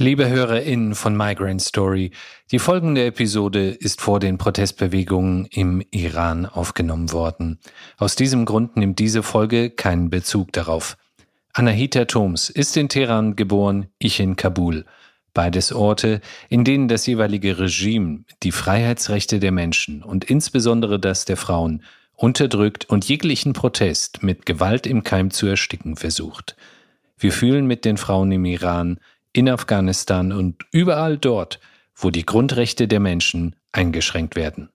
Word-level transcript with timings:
Liebe 0.00 0.28
HörerInnen 0.28 0.94
von 0.94 1.16
Migrant 1.16 1.60
Story, 1.60 2.12
die 2.52 2.60
folgende 2.60 3.04
Episode 3.04 3.70
ist 3.70 4.00
vor 4.00 4.20
den 4.20 4.38
Protestbewegungen 4.38 5.46
im 5.46 5.82
Iran 5.90 6.46
aufgenommen 6.46 7.10
worden. 7.10 7.58
Aus 7.96 8.14
diesem 8.14 8.44
Grund 8.44 8.76
nimmt 8.76 9.00
diese 9.00 9.24
Folge 9.24 9.70
keinen 9.70 10.08
Bezug 10.08 10.52
darauf. 10.52 10.96
Anahita 11.52 12.04
Thoms 12.04 12.48
ist 12.48 12.76
in 12.76 12.88
Teheran 12.88 13.34
geboren, 13.34 13.88
ich 13.98 14.20
in 14.20 14.36
Kabul. 14.36 14.84
Beides 15.34 15.72
Orte, 15.72 16.20
in 16.48 16.62
denen 16.62 16.86
das 16.86 17.04
jeweilige 17.04 17.58
Regime 17.58 18.20
die 18.44 18.52
Freiheitsrechte 18.52 19.40
der 19.40 19.50
Menschen 19.50 20.04
und 20.04 20.22
insbesondere 20.22 21.00
das 21.00 21.24
der 21.24 21.36
Frauen 21.36 21.82
unterdrückt 22.14 22.88
und 22.88 23.08
jeglichen 23.08 23.52
Protest 23.52 24.22
mit 24.22 24.46
Gewalt 24.46 24.86
im 24.86 25.02
Keim 25.02 25.32
zu 25.32 25.48
ersticken 25.48 25.96
versucht. 25.96 26.54
Wir 27.18 27.32
fühlen 27.32 27.66
mit 27.66 27.84
den 27.84 27.96
Frauen 27.96 28.30
im 28.30 28.44
Iran, 28.44 29.00
in 29.32 29.48
Afghanistan 29.48 30.32
und 30.32 30.64
überall 30.72 31.18
dort, 31.18 31.60
wo 31.94 32.10
die 32.10 32.24
Grundrechte 32.24 32.88
der 32.88 33.00
Menschen 33.00 33.56
eingeschränkt 33.72 34.36
werden. 34.36 34.70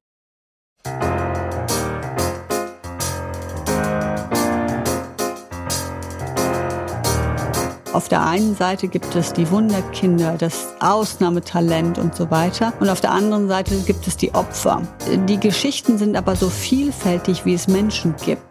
Auf 7.93 8.09
der 8.09 8.26
einen 8.26 8.55
Seite 8.55 8.88
gibt 8.88 9.16
es 9.16 9.34
die 9.34 9.52
Wunderkinder, 9.52 10.35
das 10.35 10.73
Ausnahmetalent 10.79 11.99
und 11.99 12.15
so 12.15 12.31
weiter. 12.31 12.73
Und 12.79 12.90
auf 12.90 13.01
der 13.01 13.12
anderen 13.12 13.48
Seite 13.48 13.76
gibt 13.85 14.07
es 14.07 14.17
die 14.17 14.34
Opfer. 14.34 14.81
Die 15.29 15.40
Geschichten 15.40 15.99
sind 15.99 16.15
aber 16.15 16.35
so 16.35 16.49
vielfältig, 16.49 17.45
wie 17.45 17.54
es 17.54 17.67
Menschen 17.67 18.15
gibt. 18.26 18.41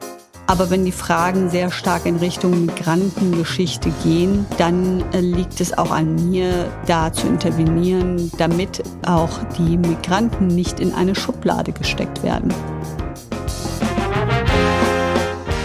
Aber 0.52 0.68
wenn 0.68 0.84
die 0.84 0.92
Fragen 0.92 1.48
sehr 1.48 1.70
stark 1.70 2.04
in 2.04 2.16
Richtung 2.16 2.66
Migrantengeschichte 2.66 3.90
gehen, 4.04 4.44
dann 4.58 5.02
äh, 5.14 5.20
liegt 5.20 5.62
es 5.62 5.72
auch 5.78 5.90
an 5.90 6.28
mir, 6.28 6.70
da 6.84 7.10
zu 7.10 7.26
intervenieren, 7.26 8.30
damit 8.36 8.82
auch 9.06 9.30
die 9.56 9.78
Migranten 9.78 10.48
nicht 10.48 10.78
in 10.78 10.92
eine 10.92 11.14
Schublade 11.14 11.72
gesteckt 11.72 12.22
werden. 12.22 12.52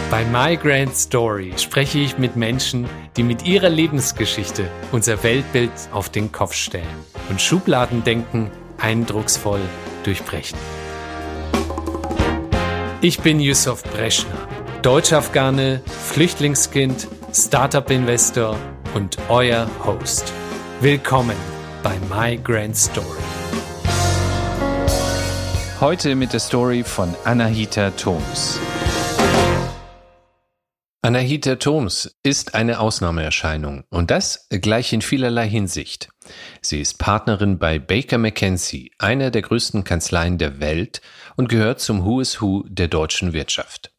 Bei 0.09 0.23
Migrant 0.23 0.95
Story 0.95 1.52
spreche 1.58 1.99
ich 1.99 2.17
mit 2.17 2.38
Menschen, 2.38 2.88
die 3.17 3.23
mit 3.23 3.45
ihrer 3.45 3.67
Lebensgeschichte 3.67 4.69
unser 4.93 5.21
Weltbild 5.21 5.73
auf 5.91 6.08
den 6.08 6.31
Kopf 6.31 6.53
stellen 6.53 6.88
und 7.30 7.41
Schubladendenken 7.41 8.52
eindrucksvoll 8.77 9.59
durchbrechen. 10.05 10.58
Ich 13.02 13.19
bin 13.19 13.41
Yusuf 13.41 13.83
Breschner 13.83 14.47
Deutsch-Afghane, 14.83 15.81
Flüchtlingskind, 15.86 17.08
Startup-Investor 17.33 18.56
und 18.94 19.17
euer 19.28 19.67
Host. 19.83 20.31
Willkommen 20.81 21.36
bei 21.81 21.97
My 22.11 22.38
Grand 22.38 22.78
Story. 22.78 23.23
Heute 25.81 26.14
mit 26.14 26.31
der 26.31 26.39
Story 26.39 26.83
von 26.83 27.14
Anahita 27.25 27.89
Thoms. 27.92 28.59
Anahita 31.02 31.55
Thoms 31.55 32.16
ist 32.22 32.53
eine 32.53 32.80
Ausnahmeerscheinung 32.80 33.83
und 33.89 34.11
das 34.11 34.48
gleich 34.50 34.94
in 34.94 35.02
vielerlei 35.02 35.50
Hinsicht. 35.50 36.09
Sie 36.61 36.81
ist 36.81 37.00
Partnerin 37.00 37.58
bei 37.58 37.80
Baker 37.80 38.20
McKenzie, 38.20 38.92
einer 39.00 39.31
der 39.31 39.42
größten 39.42 39.83
Kanzleien 39.83 40.38
der 40.38 40.59
Welt 40.59 41.02
und 41.36 41.50
gehört 41.50 41.80
zum 41.80 42.05
Who 42.05 42.22
is 42.22 42.42
Who 42.42 42.64
der 42.67 42.89
deutschen 42.89 43.33
Wirtschaft. 43.33 43.92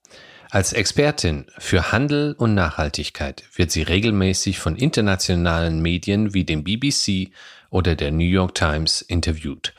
Als 0.50 0.72
Expertin 0.72 1.44
für 1.58 1.92
Handel 1.92 2.34
und 2.38 2.54
Nachhaltigkeit 2.54 3.44
wird 3.54 3.70
sie 3.70 3.82
regelmäßig 3.82 4.58
von 4.58 4.76
internationalen 4.76 5.82
Medien 5.82 6.32
wie 6.32 6.44
dem 6.44 6.64
BBC 6.64 7.30
oder 7.68 7.94
der 7.94 8.12
New 8.12 8.24
York 8.24 8.54
Times 8.54 9.02
interviewt. 9.02 9.74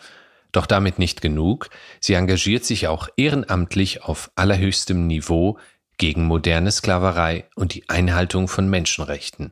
Doch 0.51 0.67
damit 0.67 0.99
nicht 0.99 1.21
genug, 1.21 1.71
sie 1.99 2.13
engagiert 2.13 2.65
sich 2.65 2.87
auch 2.87 3.09
ehrenamtlich 3.17 4.03
auf 4.03 4.29
allerhöchstem 4.35 5.07
Niveau 5.07 5.57
gegen 5.97 6.25
moderne 6.25 6.71
Sklaverei 6.71 7.45
und 7.55 7.73
die 7.73 7.89
Einhaltung 7.89 8.47
von 8.47 8.69
Menschenrechten, 8.69 9.51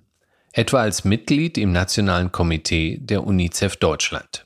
etwa 0.54 0.82
als 0.82 1.04
Mitglied 1.04 1.58
im 1.58 1.72
Nationalen 1.72 2.32
Komitee 2.32 3.00
der 3.02 3.26
UNICEF 3.26 3.78
Deutschland. 3.78 4.46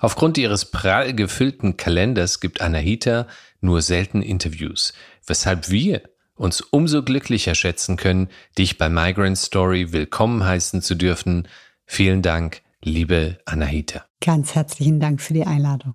Aufgrund 0.00 0.36
ihres 0.36 0.64
prall 0.64 1.14
gefüllten 1.14 1.76
Kalenders 1.76 2.40
gibt 2.40 2.60
Anahita 2.60 3.28
nur 3.60 3.82
selten 3.82 4.20
Interviews, 4.20 4.92
weshalb 5.26 5.70
wir 5.70 6.02
uns 6.34 6.60
umso 6.60 7.02
glücklicher 7.02 7.54
schätzen 7.54 7.96
können, 7.96 8.28
dich 8.58 8.78
bei 8.78 8.88
Migrant 8.88 9.38
Story 9.38 9.92
willkommen 9.92 10.44
heißen 10.44 10.82
zu 10.82 10.94
dürfen. 10.94 11.48
Vielen 11.86 12.22
Dank, 12.22 12.62
liebe 12.82 13.38
Anahita. 13.44 14.04
Ganz 14.24 14.54
herzlichen 14.54 14.98
Dank 14.98 15.20
für 15.20 15.34
die 15.34 15.44
Einladung. 15.44 15.94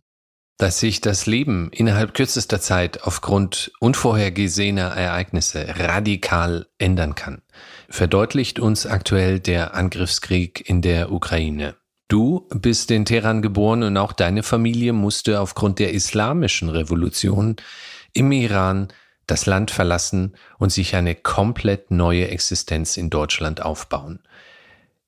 Dass 0.59 0.79
sich 0.79 1.01
das 1.01 1.27
Leben 1.27 1.69
innerhalb 1.71 2.15
kürzester 2.15 2.59
Zeit 2.59 3.03
aufgrund 3.03 3.71
unvorhergesehener 3.79 4.87
Ereignisse 4.87 5.67
radikal 5.77 6.65
ändern 6.79 7.13
kann, 7.13 7.43
verdeutlicht 7.89 8.59
uns 8.59 8.87
aktuell 8.87 9.39
der 9.39 9.75
Angriffskrieg 9.75 10.67
in 10.67 10.81
der 10.81 11.11
Ukraine. 11.11 11.75
Du 12.07 12.47
bist 12.49 12.89
in 12.89 13.05
Teheran 13.05 13.41
geboren 13.41 13.83
und 13.83 13.97
auch 13.97 14.13
deine 14.13 14.41
Familie 14.41 14.93
musste 14.93 15.41
aufgrund 15.41 15.77
der 15.77 15.93
islamischen 15.93 16.69
Revolution 16.69 17.57
im 18.13 18.31
Iran 18.31 18.87
das 19.27 19.45
Land 19.45 19.71
verlassen 19.71 20.35
und 20.57 20.71
sich 20.71 20.95
eine 20.95 21.15
komplett 21.15 21.91
neue 21.91 22.29
Existenz 22.29 22.97
in 22.97 23.09
Deutschland 23.09 23.61
aufbauen. 23.61 24.19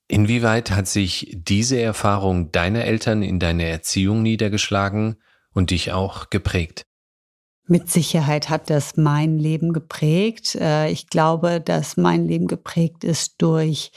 Inwieweit 0.08 0.70
hat 0.72 0.88
sich 0.88 1.36
diese 1.38 1.80
Erfahrung 1.80 2.50
deiner 2.52 2.84
Eltern 2.84 3.22
in 3.22 3.38
deiner 3.38 3.64
Erziehung 3.64 4.22
niedergeschlagen 4.22 5.16
und 5.52 5.70
dich 5.70 5.92
auch 5.92 6.30
geprägt? 6.30 6.82
Mit 7.66 7.88
Sicherheit 7.88 8.48
hat 8.48 8.68
das 8.68 8.96
mein 8.96 9.38
Leben 9.38 9.72
geprägt. 9.72 10.56
Äh, 10.56 10.90
ich 10.90 11.06
glaube, 11.06 11.60
dass 11.60 11.96
mein 11.96 12.26
Leben 12.26 12.48
geprägt 12.48 13.04
ist 13.04 13.40
durch 13.40 13.92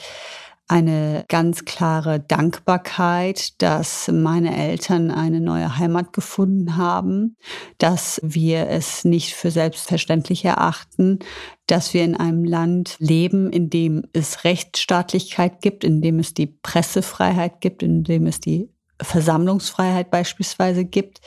eine 0.67 1.25
ganz 1.27 1.65
klare 1.65 2.19
Dankbarkeit, 2.19 3.61
dass 3.61 4.07
meine 4.07 4.55
Eltern 4.55 5.11
eine 5.11 5.41
neue 5.41 5.77
Heimat 5.77 6.13
gefunden 6.13 6.77
haben, 6.77 7.37
dass 7.77 8.19
wir 8.23 8.69
es 8.69 9.03
nicht 9.03 9.33
für 9.33 9.51
selbstverständlich 9.51 10.45
erachten, 10.45 11.19
dass 11.67 11.93
wir 11.93 12.03
in 12.03 12.15
einem 12.15 12.45
Land 12.45 12.95
leben, 12.99 13.51
in 13.51 13.69
dem 13.69 14.03
es 14.13 14.45
Rechtsstaatlichkeit 14.45 15.61
gibt, 15.61 15.83
in 15.83 16.01
dem 16.01 16.19
es 16.19 16.33
die 16.33 16.47
Pressefreiheit 16.47 17.59
gibt, 17.61 17.83
in 17.83 18.03
dem 18.03 18.25
es 18.25 18.39
die 18.39 18.69
Versammlungsfreiheit 19.01 20.11
beispielsweise 20.11 20.85
gibt 20.85 21.21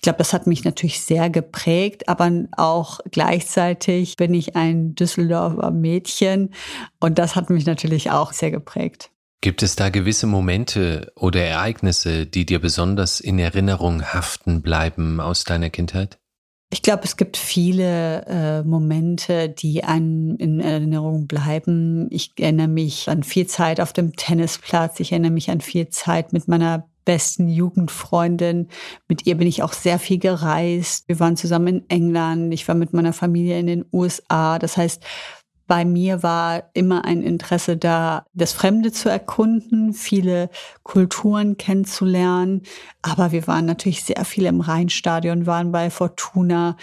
ich 0.00 0.02
glaube, 0.02 0.16
das 0.16 0.32
hat 0.32 0.46
mich 0.46 0.64
natürlich 0.64 1.02
sehr 1.02 1.28
geprägt, 1.28 2.08
aber 2.08 2.32
auch 2.52 3.00
gleichzeitig 3.10 4.16
bin 4.16 4.32
ich 4.32 4.56
ein 4.56 4.94
Düsseldorfer 4.94 5.70
Mädchen 5.72 6.54
und 7.00 7.18
das 7.18 7.36
hat 7.36 7.50
mich 7.50 7.66
natürlich 7.66 8.10
auch 8.10 8.32
sehr 8.32 8.50
geprägt. 8.50 9.10
Gibt 9.42 9.62
es 9.62 9.76
da 9.76 9.90
gewisse 9.90 10.26
Momente 10.26 11.12
oder 11.16 11.42
Ereignisse, 11.44 12.24
die 12.24 12.46
dir 12.46 12.60
besonders 12.62 13.20
in 13.20 13.38
Erinnerung 13.38 14.02
haften 14.02 14.62
bleiben 14.62 15.20
aus 15.20 15.44
deiner 15.44 15.68
Kindheit? 15.68 16.18
Ich 16.72 16.80
glaube, 16.80 17.04
es 17.04 17.18
gibt 17.18 17.36
viele 17.36 18.24
äh, 18.26 18.62
Momente, 18.62 19.50
die 19.50 19.84
einem 19.84 20.36
in 20.36 20.60
Erinnerung 20.60 21.26
bleiben. 21.26 22.06
Ich 22.10 22.32
erinnere 22.38 22.68
mich 22.68 23.10
an 23.10 23.22
viel 23.22 23.46
Zeit 23.46 23.80
auf 23.82 23.92
dem 23.92 24.16
Tennisplatz. 24.16 24.98
Ich 25.00 25.12
erinnere 25.12 25.32
mich 25.32 25.50
an 25.50 25.60
viel 25.60 25.90
Zeit 25.90 26.32
mit 26.32 26.48
meiner 26.48 26.89
besten 27.04 27.48
Jugendfreundin. 27.48 28.68
Mit 29.08 29.26
ihr 29.26 29.36
bin 29.36 29.48
ich 29.48 29.62
auch 29.62 29.72
sehr 29.72 29.98
viel 29.98 30.18
gereist. 30.18 31.08
Wir 31.08 31.20
waren 31.20 31.36
zusammen 31.36 31.68
in 31.68 31.90
England. 31.90 32.52
Ich 32.54 32.66
war 32.68 32.74
mit 32.74 32.92
meiner 32.92 33.12
Familie 33.12 33.58
in 33.58 33.66
den 33.66 33.84
USA. 33.92 34.58
Das 34.58 34.76
heißt, 34.76 35.02
bei 35.70 35.84
mir 35.84 36.24
war 36.24 36.64
immer 36.74 37.04
ein 37.04 37.22
Interesse 37.22 37.76
da, 37.76 38.26
das 38.32 38.52
Fremde 38.52 38.90
zu 38.90 39.08
erkunden, 39.08 39.92
viele 39.92 40.50
Kulturen 40.82 41.58
kennenzulernen. 41.58 42.62
Aber 43.02 43.30
wir 43.30 43.46
waren 43.46 43.66
natürlich 43.66 44.02
sehr 44.02 44.24
viel 44.24 44.46
im 44.46 44.62
Rheinstadion, 44.62 45.46
waren 45.46 45.70
bei 45.70 45.90
Fortuna, 45.90 46.76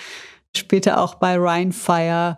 später 0.55 1.01
auch 1.01 1.15
bei 1.15 1.37
Rheinfire. 1.37 2.37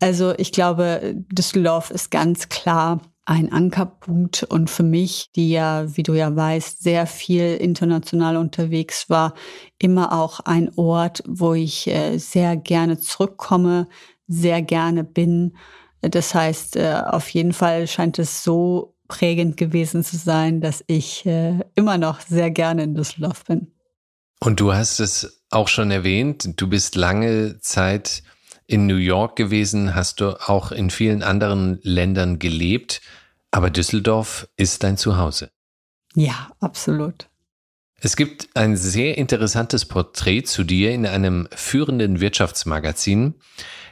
Also 0.00 0.32
ich 0.38 0.52
glaube, 0.52 1.16
Düsseldorf 1.30 1.90
ist 1.90 2.10
ganz 2.10 2.48
klar 2.48 3.00
ein 3.30 3.52
Ankerpunkt 3.52 4.42
und 4.42 4.70
für 4.70 4.82
mich, 4.82 5.30
die 5.36 5.52
ja, 5.52 5.96
wie 5.96 6.02
du 6.02 6.14
ja 6.14 6.34
weißt, 6.34 6.82
sehr 6.82 7.06
viel 7.06 7.54
international 7.54 8.36
unterwegs 8.36 9.08
war, 9.08 9.34
immer 9.78 10.12
auch 10.12 10.40
ein 10.40 10.68
Ort, 10.74 11.22
wo 11.28 11.54
ich 11.54 11.86
äh, 11.86 12.18
sehr 12.18 12.56
gerne 12.56 12.98
zurückkomme, 12.98 13.86
sehr 14.26 14.62
gerne 14.62 15.04
bin. 15.04 15.56
Das 16.00 16.34
heißt, 16.34 16.74
äh, 16.74 17.02
auf 17.06 17.28
jeden 17.28 17.52
Fall 17.52 17.86
scheint 17.86 18.18
es 18.18 18.42
so 18.42 18.96
prägend 19.06 19.56
gewesen 19.56 20.02
zu 20.02 20.16
sein, 20.16 20.60
dass 20.60 20.82
ich 20.88 21.24
äh, 21.24 21.60
immer 21.76 21.98
noch 21.98 22.20
sehr 22.22 22.50
gerne 22.50 22.82
in 22.82 22.96
Düsseldorf 22.96 23.44
bin. 23.44 23.68
Und 24.40 24.58
du 24.58 24.72
hast 24.72 24.98
es 24.98 25.40
auch 25.50 25.68
schon 25.68 25.92
erwähnt, 25.92 26.60
du 26.60 26.66
bist 26.66 26.96
lange 26.96 27.60
Zeit 27.60 28.24
in 28.66 28.86
New 28.86 28.96
York 28.96 29.36
gewesen, 29.36 29.94
hast 29.94 30.20
du 30.20 30.30
auch 30.48 30.72
in 30.72 30.90
vielen 30.90 31.22
anderen 31.22 31.78
Ländern 31.82 32.40
gelebt. 32.40 33.00
Aber 33.50 33.70
Düsseldorf 33.70 34.48
ist 34.56 34.82
dein 34.82 34.96
Zuhause. 34.96 35.50
Ja, 36.14 36.50
absolut. 36.60 37.28
Es 38.02 38.16
gibt 38.16 38.48
ein 38.54 38.76
sehr 38.76 39.18
interessantes 39.18 39.84
Porträt 39.84 40.44
zu 40.44 40.64
dir 40.64 40.92
in 40.92 41.06
einem 41.06 41.48
führenden 41.54 42.20
Wirtschaftsmagazin. 42.20 43.34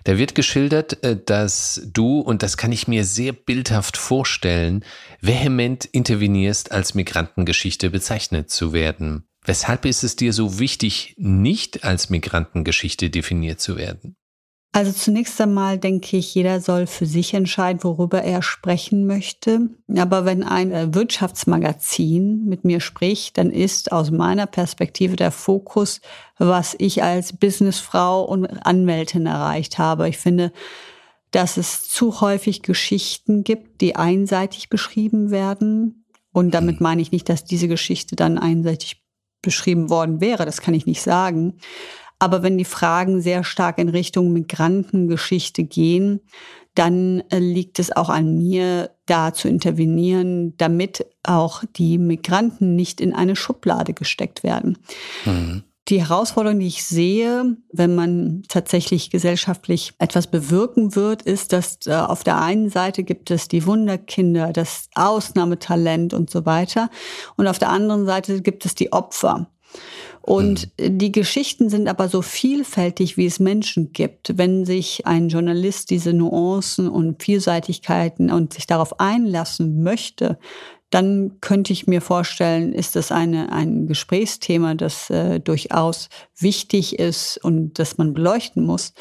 Da 0.04 0.16
wird 0.16 0.34
geschildert, 0.34 1.04
äh, 1.04 1.18
dass 1.22 1.82
du, 1.92 2.20
und 2.20 2.42
das 2.42 2.56
kann 2.56 2.72
ich 2.72 2.88
mir 2.88 3.04
sehr 3.04 3.34
bildhaft 3.34 3.98
vorstellen, 3.98 4.84
vehement 5.20 5.84
intervenierst, 5.84 6.72
als 6.72 6.94
Migrantengeschichte 6.94 7.90
bezeichnet 7.90 8.48
zu 8.48 8.72
werden. 8.72 9.28
Weshalb 9.44 9.84
ist 9.84 10.02
es 10.02 10.16
dir 10.16 10.32
so 10.32 10.58
wichtig, 10.58 11.14
nicht 11.18 11.84
als 11.84 12.08
Migrantengeschichte 12.08 13.10
definiert 13.10 13.60
zu 13.60 13.76
werden? 13.76 14.16
Also 14.72 14.92
zunächst 14.92 15.40
einmal 15.40 15.78
denke 15.78 16.18
ich, 16.18 16.34
jeder 16.34 16.60
soll 16.60 16.86
für 16.86 17.06
sich 17.06 17.32
entscheiden, 17.32 17.82
worüber 17.82 18.22
er 18.22 18.42
sprechen 18.42 19.06
möchte. 19.06 19.70
Aber 19.96 20.24
wenn 20.26 20.42
ein 20.42 20.72
äh, 20.72 20.94
Wirtschaftsmagazin 20.94 22.44
mit 22.44 22.64
mir 22.64 22.80
spricht, 22.80 23.38
dann 23.38 23.50
ist 23.50 23.92
aus 23.92 24.10
meiner 24.10 24.46
Perspektive 24.46 25.16
der 25.16 25.32
Fokus, 25.32 26.00
was 26.36 26.76
ich 26.78 27.02
als 27.02 27.32
Businessfrau 27.32 28.22
und 28.22 28.46
Anwältin 28.66 29.26
erreicht 29.26 29.78
habe. 29.78 30.08
Ich 30.08 30.18
finde, 30.18 30.52
dass 31.30 31.56
es 31.56 31.88
zu 31.88 32.20
häufig 32.20 32.62
Geschichten 32.62 33.44
gibt, 33.44 33.80
die 33.80 33.96
einseitig 33.96 34.68
beschrieben 34.68 35.30
werden. 35.30 36.04
Und 36.30 36.52
damit 36.52 36.76
hm. 36.76 36.82
meine 36.82 37.02
ich 37.02 37.10
nicht, 37.10 37.28
dass 37.28 37.44
diese 37.44 37.68
Geschichte 37.68 38.16
dann 38.16 38.38
einseitig 38.38 39.02
beschrieben 39.40 39.88
worden 39.88 40.20
wäre. 40.20 40.44
Das 40.44 40.60
kann 40.60 40.74
ich 40.74 40.86
nicht 40.86 41.02
sagen. 41.02 41.58
Aber 42.18 42.42
wenn 42.42 42.58
die 42.58 42.64
Fragen 42.64 43.20
sehr 43.20 43.44
stark 43.44 43.78
in 43.78 43.88
Richtung 43.88 44.32
Migrantengeschichte 44.32 45.64
gehen, 45.64 46.20
dann 46.74 47.24
äh, 47.30 47.38
liegt 47.38 47.78
es 47.78 47.94
auch 47.94 48.08
an 48.08 48.36
mir, 48.36 48.90
da 49.06 49.32
zu 49.32 49.48
intervenieren, 49.48 50.56
damit 50.58 51.06
auch 51.24 51.64
die 51.76 51.98
Migranten 51.98 52.76
nicht 52.76 53.00
in 53.00 53.14
eine 53.14 53.36
Schublade 53.36 53.94
gesteckt 53.94 54.42
werden. 54.42 54.78
Mhm. 55.24 55.64
Die 55.88 56.02
Herausforderung, 56.02 56.60
die 56.60 56.66
ich 56.66 56.84
sehe, 56.84 57.56
wenn 57.72 57.94
man 57.94 58.42
tatsächlich 58.48 59.10
gesellschaftlich 59.10 59.94
etwas 59.98 60.26
bewirken 60.26 60.94
wird, 60.94 61.22
ist, 61.22 61.54
dass 61.54 61.78
äh, 61.86 61.94
auf 61.94 62.22
der 62.22 62.40
einen 62.40 62.68
Seite 62.68 63.02
gibt 63.04 63.30
es 63.30 63.48
die 63.48 63.64
Wunderkinder, 63.64 64.52
das 64.52 64.88
Ausnahmetalent 64.94 66.12
und 66.12 66.28
so 66.28 66.44
weiter. 66.44 66.90
Und 67.36 67.46
auf 67.46 67.58
der 67.58 67.70
anderen 67.70 68.04
Seite 68.04 68.42
gibt 68.42 68.66
es 68.66 68.74
die 68.74 68.92
Opfer. 68.92 69.50
Und 70.20 70.68
mhm. 70.78 70.98
die 70.98 71.12
Geschichten 71.12 71.70
sind 71.70 71.88
aber 71.88 72.08
so 72.08 72.22
vielfältig, 72.22 73.16
wie 73.16 73.26
es 73.26 73.40
Menschen 73.40 73.92
gibt. 73.92 74.36
Wenn 74.36 74.66
sich 74.66 75.06
ein 75.06 75.28
Journalist 75.28 75.90
diese 75.90 76.12
Nuancen 76.12 76.88
und 76.88 77.22
Vielseitigkeiten 77.22 78.30
und 78.30 78.52
sich 78.52 78.66
darauf 78.66 79.00
einlassen 79.00 79.82
möchte, 79.82 80.38
dann 80.90 81.40
könnte 81.40 81.72
ich 81.72 81.86
mir 81.86 82.00
vorstellen, 82.00 82.72
ist 82.72 82.96
das 82.96 83.12
eine, 83.12 83.52
ein 83.52 83.86
Gesprächsthema, 83.86 84.74
das 84.74 85.10
äh, 85.10 85.38
durchaus 85.38 86.08
wichtig 86.38 86.98
ist 86.98 87.38
und 87.42 87.78
das 87.78 87.98
man 87.98 88.14
beleuchten 88.14 88.64
muss. 88.64 88.94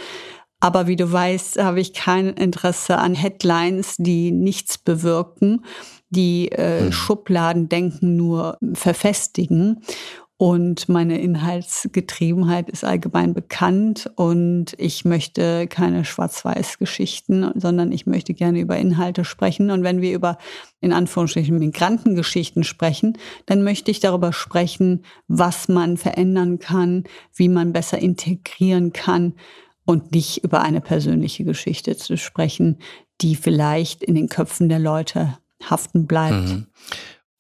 Aber 0.59 0.87
wie 0.87 0.95
du 0.95 1.11
weißt, 1.11 1.61
habe 1.61 1.79
ich 1.79 1.93
kein 1.93 2.29
Interesse 2.29 2.97
an 2.97 3.13
Headlines, 3.13 3.95
die 3.97 4.31
nichts 4.31 4.77
bewirken, 4.77 5.63
die 6.09 6.51
äh, 6.51 6.85
hm. 6.85 6.91
Schubladendenken 6.91 8.15
nur 8.15 8.57
verfestigen. 8.73 9.81
Und 10.39 10.87
meine 10.87 11.19
Inhaltsgetriebenheit 11.19 12.69
ist 12.69 12.83
allgemein 12.83 13.33
bekannt 13.33 14.11
und 14.15 14.75
ich 14.77 15.03
möchte 15.03 15.65
keine 15.65 16.05
Schwarz-Weiß-Geschichten, 16.05 17.53
sondern 17.55 17.91
ich 17.91 18.05
möchte 18.05 18.35
gerne 18.35 18.59
über 18.59 18.77
Inhalte 18.77 19.25
sprechen. 19.25 19.71
Und 19.71 19.81
wenn 19.83 19.99
wir 19.99 20.13
über, 20.13 20.37
in 20.79 20.93
Anführungsstrichen, 20.93 21.57
Migrantengeschichten 21.57 22.63
sprechen, 22.63 23.17
dann 23.47 23.63
möchte 23.63 23.89
ich 23.89 23.99
darüber 23.99 24.31
sprechen, 24.31 25.03
was 25.27 25.69
man 25.69 25.97
verändern 25.97 26.59
kann, 26.59 27.05
wie 27.33 27.49
man 27.49 27.73
besser 27.73 27.97
integrieren 27.97 28.93
kann 28.93 29.33
und 29.85 30.11
nicht 30.11 30.43
über 30.43 30.61
eine 30.61 30.81
persönliche 30.81 31.45
Geschichte 31.45 31.97
zu 31.97 32.15
sprechen, 32.15 32.77
die 33.21 33.35
vielleicht 33.35 34.03
in 34.03 34.13
den 34.13 34.29
Köpfen 34.29 34.69
der 34.69 34.79
Leute 34.79 35.39
haften 35.63 36.05
bleibt. 36.05 36.49
Mhm 36.49 36.67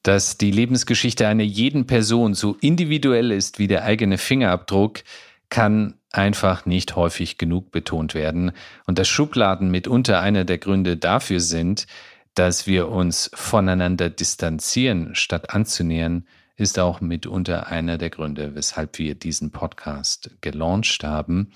dass 0.07 0.37
die 0.37 0.51
Lebensgeschichte 0.51 1.27
einer 1.27 1.43
jeden 1.43 1.85
Person 1.85 2.33
so 2.33 2.55
individuell 2.61 3.29
ist 3.29 3.59
wie 3.59 3.67
der 3.67 3.83
eigene 3.83 4.17
Fingerabdruck, 4.17 5.03
kann 5.49 5.95
einfach 6.11 6.65
nicht 6.65 6.95
häufig 6.95 7.37
genug 7.37 7.71
betont 7.71 8.13
werden 8.13 8.53
und 8.85 8.99
dass 8.99 9.09
Schubladen 9.09 9.69
mitunter 9.69 10.21
einer 10.21 10.45
der 10.45 10.59
Gründe 10.59 10.95
dafür 10.95 11.41
sind, 11.41 11.87
dass 12.35 12.67
wir 12.67 12.87
uns 12.87 13.29
voneinander 13.33 14.09
distanzieren, 14.09 15.13
statt 15.13 15.53
anzunähern, 15.53 16.25
ist 16.55 16.79
auch 16.79 17.01
mitunter 17.01 17.67
einer 17.67 17.97
der 17.97 18.09
Gründe, 18.09 18.55
weshalb 18.55 18.99
wir 18.99 19.13
diesen 19.13 19.51
Podcast 19.51 20.31
gelauncht 20.39 21.03
haben. 21.03 21.51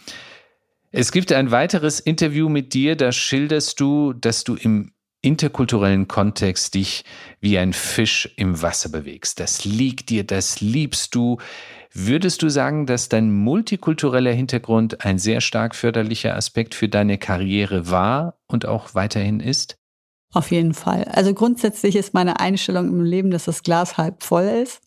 Es 0.92 1.14
gibt 1.14 1.32
ein 1.32 1.52
weiteres 1.52 2.02
Interview 2.02 2.50
mit 2.50 2.74
dir, 2.74 2.98
da 2.98 3.14
schilderst 3.14 3.80
du, 3.80 4.12
dass 4.12 4.44
du 4.44 4.56
im 4.56 4.92
interkulturellen 5.22 6.08
Kontext 6.08 6.74
dich 6.74 7.04
wie 7.40 7.58
ein 7.58 7.74
Fisch 7.74 8.30
im 8.38 8.62
Wasser 8.62 8.90
bewegst. 8.90 9.40
Das 9.40 9.66
liegt 9.66 10.10
dir, 10.10 10.24
das 10.24 10.62
liebst 10.62 11.14
du. 11.16 11.38
Würdest 11.94 12.42
du 12.42 12.50
sagen, 12.50 12.86
dass 12.86 13.10
dein 13.10 13.32
multikultureller 13.32 14.32
Hintergrund 14.32 15.06
ein 15.06 15.20
sehr 15.20 15.42
stark 15.42 15.76
förderlicher 15.76 16.36
Aspekt 16.36 16.74
für 16.74 16.90
deine 16.90 17.18
Karriere 17.18 17.90
war 17.90 18.40
und 18.48 18.66
auch 18.66 18.96
weiterhin 18.96 19.40
ist? 19.40 19.78
Auf 20.34 20.50
jeden 20.52 20.74
Fall. 20.74 21.04
Also 21.12 21.34
grundsätzlich 21.34 21.98
ist 21.98 22.14
meine 22.14 22.40
Einstellung 22.40 22.88
im 22.88 23.04
Leben, 23.04 23.32
dass 23.32 23.46
das 23.46 23.64
Glas 23.64 23.98
halb 23.98 24.24
voll 24.24 24.44
ist. 24.44 24.82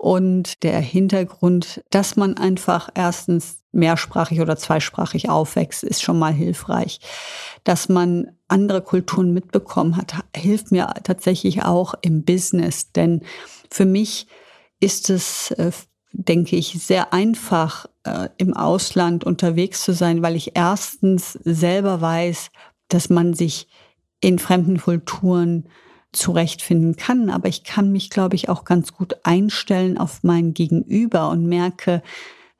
Und 0.00 0.62
der 0.62 0.80
Hintergrund, 0.80 1.84
dass 1.90 2.16
man 2.16 2.38
einfach 2.38 2.88
erstens 2.94 3.58
mehrsprachig 3.70 4.40
oder 4.40 4.56
zweisprachig 4.56 5.28
aufwächst, 5.28 5.84
ist 5.84 6.02
schon 6.02 6.18
mal 6.18 6.32
hilfreich. 6.32 7.00
Dass 7.64 7.90
man 7.90 8.30
andere 8.48 8.80
Kulturen 8.80 9.34
mitbekommen 9.34 9.98
hat, 9.98 10.14
hilft 10.34 10.72
mir 10.72 10.86
tatsächlich 11.04 11.64
auch 11.64 11.92
im 12.00 12.24
Business. 12.24 12.92
Denn 12.92 13.20
für 13.70 13.84
mich 13.84 14.26
ist 14.80 15.10
es, 15.10 15.50
äh, 15.50 15.70
denke 16.12 16.56
ich, 16.56 16.82
sehr 16.82 17.12
einfach, 17.12 17.84
äh, 18.04 18.30
im 18.38 18.54
Ausland 18.54 19.24
unterwegs 19.24 19.84
zu 19.84 19.92
sein, 19.92 20.22
weil 20.22 20.34
ich 20.34 20.56
erstens 20.56 21.34
selber 21.44 22.00
weiß, 22.00 22.48
dass 22.88 23.10
man 23.10 23.34
sich 23.34 23.68
in 24.20 24.38
fremden 24.38 24.80
Kulturen 24.80 25.68
zurechtfinden 26.12 26.96
kann. 26.96 27.30
Aber 27.30 27.48
ich 27.48 27.64
kann 27.64 27.92
mich, 27.92 28.10
glaube 28.10 28.36
ich, 28.36 28.48
auch 28.48 28.64
ganz 28.64 28.92
gut 28.92 29.16
einstellen 29.22 29.98
auf 29.98 30.22
mein 30.22 30.54
Gegenüber 30.54 31.30
und 31.30 31.46
merke 31.46 32.02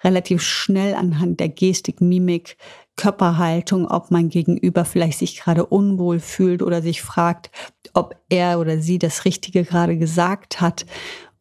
relativ 0.03 0.43
schnell 0.43 0.95
anhand 0.95 1.41
der 1.41 1.49
Gestik, 1.49 2.01
Mimik, 2.01 2.57
Körperhaltung, 2.97 3.87
ob 3.87 4.11
mein 4.11 4.29
Gegenüber 4.29 4.85
vielleicht 4.85 5.19
sich 5.19 5.39
gerade 5.39 5.67
unwohl 5.67 6.21
fühlt 6.21 6.63
oder 6.63 6.83
sich 6.83 7.03
fragt, 7.03 7.51
ob 7.95 8.15
er 8.29 8.61
oder 8.61 8.81
sie 8.81 8.99
das 8.99 9.25
Richtige 9.25 9.65
gerade 9.65 9.97
gesagt 9.97 10.61
hat. 10.61 10.87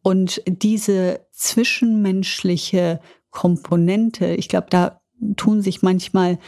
Und 0.02 0.42
diese 0.46 1.20
zwischenmenschliche 1.32 3.00
Komponente, 3.30 4.34
ich 4.34 4.48
glaube, 4.48 4.68
da 4.70 5.00
tun 5.36 5.60
sich 5.62 5.82
manchmal 5.82 6.38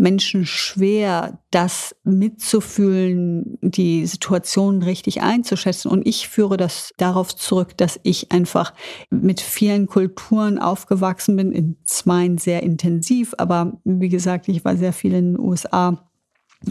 Menschen 0.00 0.46
schwer, 0.46 1.38
das 1.50 1.94
mitzufühlen, 2.04 3.58
die 3.60 4.06
Situation 4.06 4.82
richtig 4.82 5.20
einzuschätzen. 5.20 5.90
Und 5.90 6.06
ich 6.06 6.26
führe 6.28 6.56
das 6.56 6.94
darauf 6.96 7.36
zurück, 7.36 7.76
dass 7.76 8.00
ich 8.02 8.32
einfach 8.32 8.72
mit 9.10 9.42
vielen 9.42 9.86
Kulturen 9.86 10.58
aufgewachsen 10.58 11.36
bin, 11.36 11.52
in 11.52 11.76
zwei 11.84 12.20
sehr 12.38 12.62
intensiv, 12.62 13.34
aber 13.38 13.80
wie 13.84 14.08
gesagt, 14.08 14.48
ich 14.48 14.64
war 14.64 14.76
sehr 14.76 14.92
viel 14.92 15.14
in 15.14 15.34
den 15.34 15.40
USA 15.40 16.10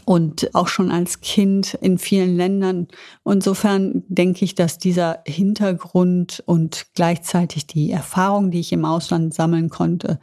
und 0.05 0.53
auch 0.55 0.67
schon 0.67 0.91
als 0.91 1.21
Kind 1.21 1.75
in 1.75 1.97
vielen 1.97 2.35
Ländern. 2.35 2.87
Insofern 3.25 4.03
denke 4.07 4.45
ich, 4.45 4.55
dass 4.55 4.77
dieser 4.77 5.21
Hintergrund 5.25 6.43
und 6.45 6.87
gleichzeitig 6.93 7.67
die 7.67 7.91
Erfahrung, 7.91 8.51
die 8.51 8.59
ich 8.59 8.71
im 8.71 8.85
Ausland 8.85 9.33
sammeln 9.33 9.69
konnte, 9.69 10.19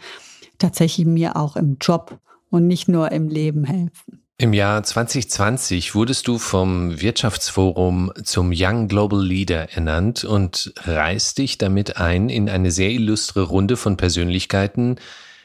tatsächlich 0.58 1.06
mir 1.06 1.36
auch 1.36 1.56
im 1.56 1.76
Job 1.80 2.20
und 2.50 2.66
nicht 2.66 2.88
nur 2.88 3.12
im 3.12 3.28
Leben 3.28 3.64
helfen. 3.64 4.22
Im 4.38 4.52
Jahr 4.52 4.82
2020 4.82 5.94
wurdest 5.94 6.28
du 6.28 6.36
vom 6.36 7.00
Wirtschaftsforum 7.00 8.12
zum 8.22 8.52
Young 8.54 8.86
Global 8.86 9.24
Leader 9.24 9.72
ernannt 9.72 10.24
und 10.24 10.74
reist 10.84 11.38
dich 11.38 11.56
damit 11.56 11.96
ein 11.96 12.28
in 12.28 12.50
eine 12.50 12.70
sehr 12.70 12.90
illustre 12.90 13.40
Runde 13.40 13.78
von 13.78 13.96
Persönlichkeiten 13.96 14.96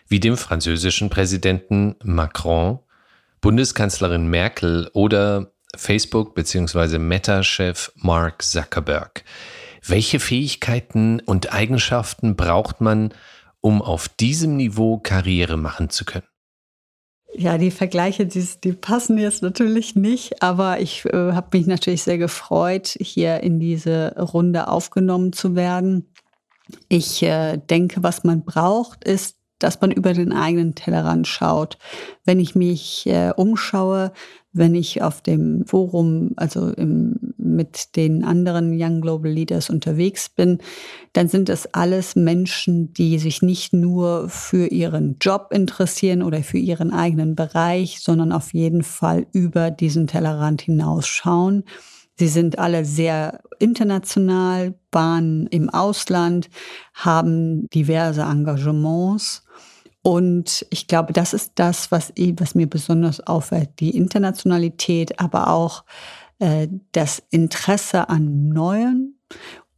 wie 0.09 0.19
dem 0.19 0.35
französischen 0.35 1.09
Präsidenten 1.09 1.95
Macron, 2.03 2.79
Bundeskanzlerin 3.39 4.27
Merkel 4.27 4.89
oder 4.91 5.53
Facebook 5.73 6.35
bzw. 6.35 6.97
Meta-Chef 6.97 7.93
Mark 7.95 8.41
Zuckerberg. 8.41 9.23
Welche 9.85 10.19
Fähigkeiten 10.19 11.21
und 11.21 11.53
Eigenschaften 11.53 12.35
braucht 12.35 12.81
man, 12.81 13.13
um 13.61 13.81
auf 13.81 14.09
diesem 14.09 14.57
Niveau 14.57 14.97
Karriere 14.97 15.55
machen 15.55 15.89
zu 15.89 16.03
können? 16.03 16.25
Ja, 17.33 17.57
die 17.57 17.71
Vergleiche, 17.71 18.25
die, 18.25 18.45
die 18.63 18.73
passen 18.73 19.17
jetzt 19.17 19.41
natürlich 19.41 19.95
nicht, 19.95 20.43
aber 20.43 20.81
ich 20.81 21.05
äh, 21.05 21.31
habe 21.31 21.57
mich 21.57 21.65
natürlich 21.65 22.03
sehr 22.03 22.17
gefreut, 22.17 22.97
hier 22.99 23.41
in 23.41 23.59
diese 23.59 24.15
Runde 24.17 24.67
aufgenommen 24.67 25.31
zu 25.31 25.55
werden. 25.55 26.13
Ich 26.89 27.23
äh, 27.23 27.57
denke, 27.57 28.03
was 28.03 28.23
man 28.23 28.43
braucht, 28.43 29.03
ist 29.05 29.37
dass 29.61 29.79
man 29.79 29.91
über 29.91 30.13
den 30.13 30.33
eigenen 30.33 30.75
Tellerrand 30.75 31.27
schaut. 31.27 31.77
Wenn 32.25 32.39
ich 32.39 32.55
mich 32.55 33.05
äh, 33.05 33.31
umschaue, 33.35 34.11
wenn 34.53 34.75
ich 34.75 35.01
auf 35.01 35.21
dem 35.21 35.65
Forum, 35.65 36.31
also 36.35 36.69
im, 36.69 37.33
mit 37.37 37.95
den 37.95 38.23
anderen 38.23 38.71
Young 38.77 39.01
Global 39.01 39.31
Leaders 39.31 39.69
unterwegs 39.69 40.29
bin, 40.29 40.59
dann 41.13 41.27
sind 41.27 41.47
das 41.47 41.73
alles 41.73 42.15
Menschen, 42.15 42.93
die 42.93 43.17
sich 43.17 43.41
nicht 43.41 43.73
nur 43.73 44.27
für 44.29 44.67
ihren 44.67 45.17
Job 45.21 45.49
interessieren 45.51 46.21
oder 46.21 46.43
für 46.43 46.57
ihren 46.57 46.91
eigenen 46.91 47.35
Bereich, 47.35 48.01
sondern 48.01 48.31
auf 48.31 48.53
jeden 48.53 48.83
Fall 48.83 49.25
über 49.31 49.71
diesen 49.71 50.07
Tellerrand 50.07 50.61
hinausschauen. 50.61 51.63
Sie 52.17 52.27
sind 52.27 52.59
alle 52.59 52.85
sehr 52.85 53.41
international, 53.59 54.75
waren 54.91 55.47
im 55.47 55.69
Ausland, 55.69 56.49
haben 56.93 57.67
diverse 57.69 58.21
Engagements 58.21 59.43
und 60.03 60.65
ich 60.69 60.87
glaube, 60.87 61.13
das 61.13 61.33
ist 61.33 61.53
das, 61.55 61.91
was, 61.91 62.11
was 62.17 62.55
mir 62.55 62.67
besonders 62.67 63.19
auffällt, 63.21 63.79
die 63.79 63.95
Internationalität, 63.95 65.19
aber 65.19 65.49
auch 65.49 65.83
äh, 66.39 66.67
das 66.91 67.21
Interesse 67.29 68.09
an 68.09 68.49
Neuen 68.49 69.19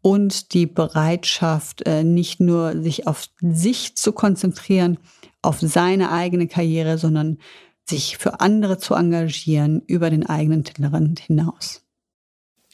und 0.02 0.54
die 0.54 0.66
Bereitschaft, 0.66 1.86
äh, 1.86 2.04
nicht 2.04 2.40
nur 2.40 2.82
sich 2.82 3.06
auf 3.06 3.26
sich 3.42 3.98
zu 3.98 4.14
konzentrieren, 4.14 4.98
auf 5.42 5.60
seine 5.60 6.12
eigene 6.12 6.48
Karriere, 6.48 6.98
sondern 6.98 7.38
sich 7.86 8.18
für 8.18 8.40
andere 8.40 8.78
zu 8.78 8.94
engagieren 8.96 9.82
über 9.88 10.10
den 10.10 10.26
eigenen 10.26 10.64
Tellerrand 10.64 11.20
hinaus. 11.20 11.83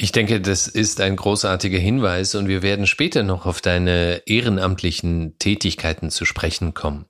Ich 0.02 0.14
denke, 0.14 0.40
das 0.40 0.68
ist 0.70 1.02
ein 1.02 1.18
großartiger 1.18 1.78
Hinweis 1.78 2.34
und 2.34 2.48
wir 2.48 2.62
werden 2.62 2.88
später 2.88 3.22
noch 3.22 3.46
auf 3.46 3.60
deine 3.60 4.22
ehrenamtlichen 4.26 5.38
Tätigkeiten 5.40 6.10
zu 6.10 6.24
sprechen 6.24 6.74
kommen. 6.74 7.06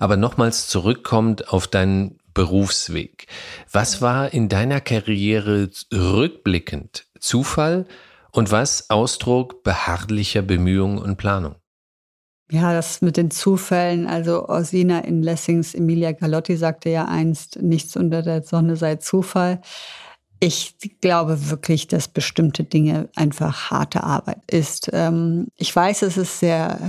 Aber 0.00 0.16
nochmals 0.16 0.66
zurückkommt 0.66 1.52
auf 1.52 1.68
deinen 1.68 2.18
Berufsweg. 2.34 3.28
Was 3.70 4.02
war 4.02 4.32
in 4.32 4.48
deiner 4.48 4.80
Karriere 4.80 5.70
rückblickend 5.94 7.06
Zufall 7.20 7.86
und 8.32 8.50
was 8.50 8.90
Ausdruck 8.90 9.62
beharrlicher 9.62 10.42
Bemühungen 10.42 10.98
und 10.98 11.18
Planung? 11.18 11.54
Ja, 12.50 12.74
das 12.74 13.02
mit 13.02 13.16
den 13.16 13.30
Zufällen, 13.30 14.08
also 14.08 14.48
Orsina 14.48 14.98
in 14.98 15.22
Lessings 15.22 15.74
Emilia 15.76 16.10
Galotti 16.10 16.56
sagte 16.56 16.90
ja 16.90 17.04
einst, 17.04 17.62
nichts 17.62 17.96
unter 17.96 18.20
der 18.22 18.42
Sonne 18.42 18.74
sei 18.74 18.96
Zufall. 18.96 19.60
Ich 20.44 20.74
glaube 21.00 21.50
wirklich, 21.50 21.86
dass 21.86 22.08
bestimmte 22.08 22.64
Dinge 22.64 23.08
einfach 23.14 23.70
harte 23.70 24.02
Arbeit 24.02 24.42
ist. 24.50 24.90
Ähm, 24.92 25.46
ich 25.56 25.74
weiß, 25.74 26.00
dass 26.00 26.16
es 26.16 26.40
sehr, 26.40 26.80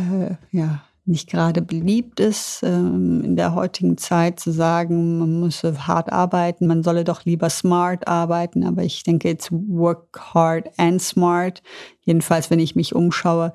äh, 0.51 0.57
ja, 0.57 0.83
nicht 1.05 1.29
gerade 1.29 1.61
beliebt 1.61 2.19
ist, 2.19 2.61
ähm, 2.63 3.21
in 3.23 3.35
der 3.35 3.53
heutigen 3.53 3.99
Zeit 3.99 4.39
zu 4.39 4.51
sagen, 4.51 5.19
man 5.19 5.39
muss 5.39 5.61
hart 5.61 6.11
arbeiten, 6.11 6.65
man 6.65 6.81
solle 6.81 7.03
doch 7.03 7.25
lieber 7.25 7.51
smart 7.51 8.07
arbeiten. 8.07 8.63
Aber 8.63 8.81
ich 8.81 9.03
denke, 9.03 9.29
it's 9.29 9.51
work 9.51 10.33
hard 10.33 10.71
and 10.77 10.99
smart. 10.99 11.61
Jedenfalls, 12.01 12.49
wenn 12.49 12.59
ich 12.59 12.75
mich 12.75 12.95
umschaue, 12.95 13.53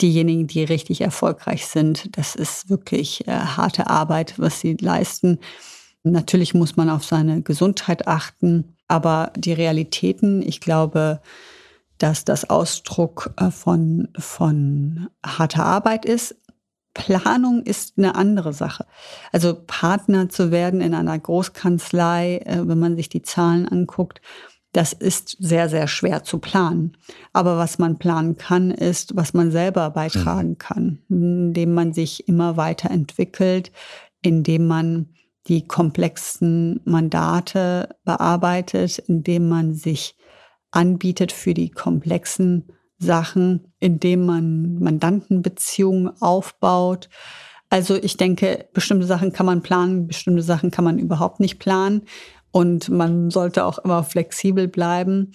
diejenigen, 0.00 0.46
die 0.46 0.64
richtig 0.64 1.02
erfolgreich 1.02 1.66
sind, 1.66 2.16
das 2.16 2.36
ist 2.36 2.70
wirklich 2.70 3.28
äh, 3.28 3.32
harte 3.32 3.90
Arbeit, 3.90 4.38
was 4.38 4.60
sie 4.60 4.78
leisten. 4.80 5.40
Natürlich 6.04 6.54
muss 6.54 6.76
man 6.76 6.88
auf 6.88 7.04
seine 7.04 7.42
Gesundheit 7.42 8.08
achten. 8.08 8.76
Aber 8.90 9.32
die 9.36 9.52
Realitäten, 9.52 10.42
ich 10.42 10.60
glaube, 10.60 11.20
dass 11.98 12.24
das 12.24 12.48
Ausdruck 12.48 13.32
äh, 13.36 13.50
von, 13.50 14.08
von 14.18 15.08
harter 15.24 15.64
Arbeit 15.64 16.04
ist. 16.04 16.34
Planung 16.92 17.62
ist 17.62 17.98
eine 17.98 18.16
andere 18.16 18.52
Sache. 18.52 18.84
Also 19.30 19.54
Partner 19.54 20.28
zu 20.28 20.50
werden 20.50 20.80
in 20.80 20.94
einer 20.94 21.16
Großkanzlei, 21.16 22.38
äh, 22.38 22.66
wenn 22.66 22.80
man 22.80 22.96
sich 22.96 23.08
die 23.08 23.22
Zahlen 23.22 23.68
anguckt, 23.68 24.20
das 24.72 24.92
ist 24.92 25.36
sehr, 25.40 25.68
sehr 25.68 25.86
schwer 25.86 26.24
zu 26.24 26.38
planen. 26.38 26.96
Aber 27.32 27.58
was 27.58 27.78
man 27.78 27.98
planen 27.98 28.36
kann, 28.38 28.70
ist, 28.70 29.14
was 29.14 29.34
man 29.34 29.50
selber 29.50 29.90
beitragen 29.90 30.50
mhm. 30.50 30.58
kann, 30.58 30.98
indem 31.08 31.74
man 31.74 31.92
sich 31.92 32.26
immer 32.28 32.56
weiterentwickelt, 32.56 33.72
indem 34.22 34.66
man 34.66 35.10
die 35.48 35.66
komplexen 35.66 36.80
Mandate 36.84 37.96
bearbeitet, 38.04 38.98
indem 38.98 39.48
man 39.48 39.74
sich 39.74 40.16
anbietet 40.70 41.32
für 41.32 41.54
die 41.54 41.70
komplexen 41.70 42.72
Sachen, 42.98 43.72
indem 43.80 44.26
man 44.26 44.78
Mandantenbeziehungen 44.78 46.10
aufbaut. 46.20 47.08
Also 47.70 47.96
ich 47.96 48.16
denke, 48.16 48.68
bestimmte 48.72 49.06
Sachen 49.06 49.32
kann 49.32 49.46
man 49.46 49.62
planen, 49.62 50.06
bestimmte 50.06 50.42
Sachen 50.42 50.70
kann 50.70 50.84
man 50.84 50.98
überhaupt 50.98 51.40
nicht 51.40 51.58
planen. 51.58 52.02
Und 52.52 52.88
man 52.88 53.30
sollte 53.30 53.64
auch 53.64 53.78
immer 53.78 54.02
flexibel 54.02 54.68
bleiben. 54.68 55.32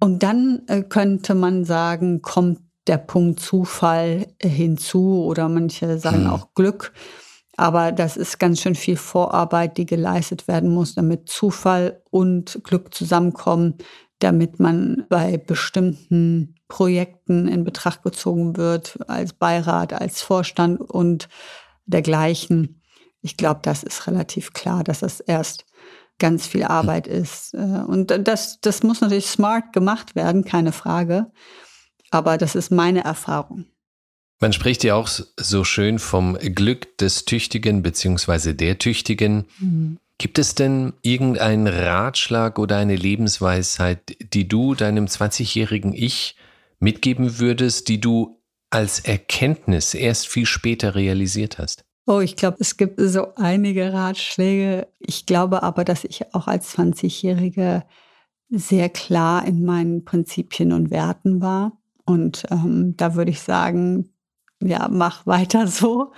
Und 0.00 0.22
dann 0.22 0.62
äh, 0.68 0.82
könnte 0.82 1.34
man 1.34 1.64
sagen, 1.64 2.22
kommt 2.22 2.60
der 2.86 2.98
Punkt 2.98 3.40
Zufall 3.40 4.28
hinzu 4.40 5.24
oder 5.24 5.48
manche 5.48 5.98
sagen 5.98 6.24
hm. 6.24 6.30
auch 6.30 6.54
Glück. 6.54 6.92
Aber 7.56 7.92
das 7.92 8.16
ist 8.16 8.38
ganz 8.38 8.60
schön 8.60 8.74
viel 8.74 8.96
Vorarbeit, 8.96 9.78
die 9.78 9.86
geleistet 9.86 10.46
werden 10.46 10.70
muss, 10.70 10.94
damit 10.94 11.28
Zufall 11.28 12.02
und 12.10 12.60
Glück 12.64 12.92
zusammenkommen, 12.92 13.74
damit 14.18 14.60
man 14.60 15.06
bei 15.08 15.38
bestimmten 15.38 16.54
Projekten 16.68 17.48
in 17.48 17.64
Betracht 17.64 18.02
gezogen 18.02 18.56
wird, 18.56 18.98
als 19.08 19.32
Beirat, 19.32 19.92
als 19.92 20.20
Vorstand 20.20 20.80
und 20.80 21.28
dergleichen. 21.86 22.82
Ich 23.22 23.36
glaube, 23.36 23.60
das 23.62 23.82
ist 23.82 24.06
relativ 24.06 24.52
klar, 24.52 24.84
dass 24.84 25.00
das 25.00 25.20
erst 25.20 25.64
ganz 26.18 26.46
viel 26.46 26.64
Arbeit 26.64 27.06
ist. 27.06 27.54
Äh, 27.54 27.82
und 27.86 28.10
das, 28.26 28.60
das 28.60 28.82
muss 28.82 29.00
natürlich 29.00 29.26
smart 29.26 29.72
gemacht 29.72 30.14
werden, 30.14 30.44
keine 30.44 30.72
Frage. 30.72 31.30
Aber 32.10 32.38
das 32.38 32.54
ist 32.54 32.70
meine 32.70 33.04
Erfahrung. 33.04 33.66
Man 34.40 34.52
spricht 34.52 34.84
ja 34.84 34.94
auch 34.94 35.08
so 35.08 35.64
schön 35.64 35.98
vom 35.98 36.36
Glück 36.38 36.98
des 36.98 37.24
Tüchtigen 37.24 37.82
beziehungsweise 37.82 38.54
der 38.54 38.78
Tüchtigen. 38.78 39.46
Mhm. 39.58 39.98
Gibt 40.18 40.38
es 40.38 40.54
denn 40.54 40.94
irgendeinen 41.02 41.66
Ratschlag 41.66 42.58
oder 42.58 42.76
eine 42.76 42.96
Lebensweisheit, 42.96 44.16
die 44.32 44.48
du 44.48 44.74
deinem 44.74 45.06
20-jährigen 45.06 45.92
Ich 45.92 46.36
mitgeben 46.78 47.38
würdest, 47.38 47.88
die 47.88 48.00
du 48.00 48.40
als 48.70 49.00
Erkenntnis 49.00 49.94
erst 49.94 50.28
viel 50.28 50.46
später 50.46 50.94
realisiert 50.94 51.58
hast? 51.58 51.84
Oh, 52.06 52.20
ich 52.20 52.36
glaube, 52.36 52.58
es 52.60 52.76
gibt 52.76 53.00
so 53.00 53.34
einige 53.34 53.92
Ratschläge. 53.92 54.86
Ich 55.00 55.26
glaube 55.26 55.62
aber, 55.62 55.84
dass 55.84 56.04
ich 56.04 56.34
auch 56.34 56.46
als 56.46 56.76
20-Jährige 56.76 57.84
sehr 58.48 58.88
klar 58.88 59.44
in 59.46 59.64
meinen 59.64 60.04
Prinzipien 60.04 60.72
und 60.72 60.90
Werten 60.90 61.40
war. 61.40 61.72
Und 62.04 62.44
ähm, 62.50 62.94
da 62.96 63.16
würde 63.16 63.32
ich 63.32 63.40
sagen, 63.40 64.10
ja, 64.62 64.88
mach 64.90 65.26
weiter 65.26 65.66
so. 65.66 66.12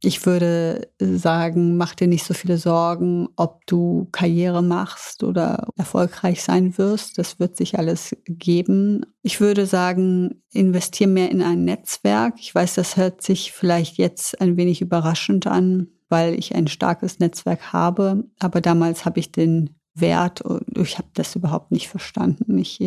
Ich 0.00 0.24
würde 0.26 0.88
sagen, 1.00 1.76
mach 1.76 1.94
dir 1.94 2.06
nicht 2.06 2.24
so 2.24 2.32
viele 2.32 2.56
Sorgen, 2.56 3.28
ob 3.36 3.66
du 3.66 4.08
Karriere 4.12 4.62
machst 4.62 5.24
oder 5.24 5.68
erfolgreich 5.76 6.42
sein 6.42 6.78
wirst. 6.78 7.18
Das 7.18 7.40
wird 7.40 7.56
sich 7.56 7.78
alles 7.78 8.16
geben. 8.26 9.04
Ich 9.22 9.40
würde 9.40 9.66
sagen, 9.66 10.42
investier 10.52 11.08
mehr 11.08 11.30
in 11.30 11.42
ein 11.42 11.64
Netzwerk. 11.64 12.34
Ich 12.38 12.54
weiß, 12.54 12.74
das 12.74 12.96
hört 12.96 13.22
sich 13.22 13.52
vielleicht 13.52 13.98
jetzt 13.98 14.40
ein 14.40 14.56
wenig 14.56 14.80
überraschend 14.80 15.48
an, 15.48 15.88
weil 16.08 16.34
ich 16.34 16.54
ein 16.54 16.68
starkes 16.68 17.18
Netzwerk 17.18 17.72
habe. 17.72 18.24
Aber 18.38 18.60
damals 18.60 19.04
habe 19.04 19.18
ich 19.18 19.32
den 19.32 19.70
Wert 19.94 20.42
und 20.42 20.62
ich 20.78 20.98
habe 20.98 21.08
das 21.14 21.34
überhaupt 21.34 21.72
nicht 21.72 21.88
verstanden. 21.88 22.56
Ich 22.56 22.78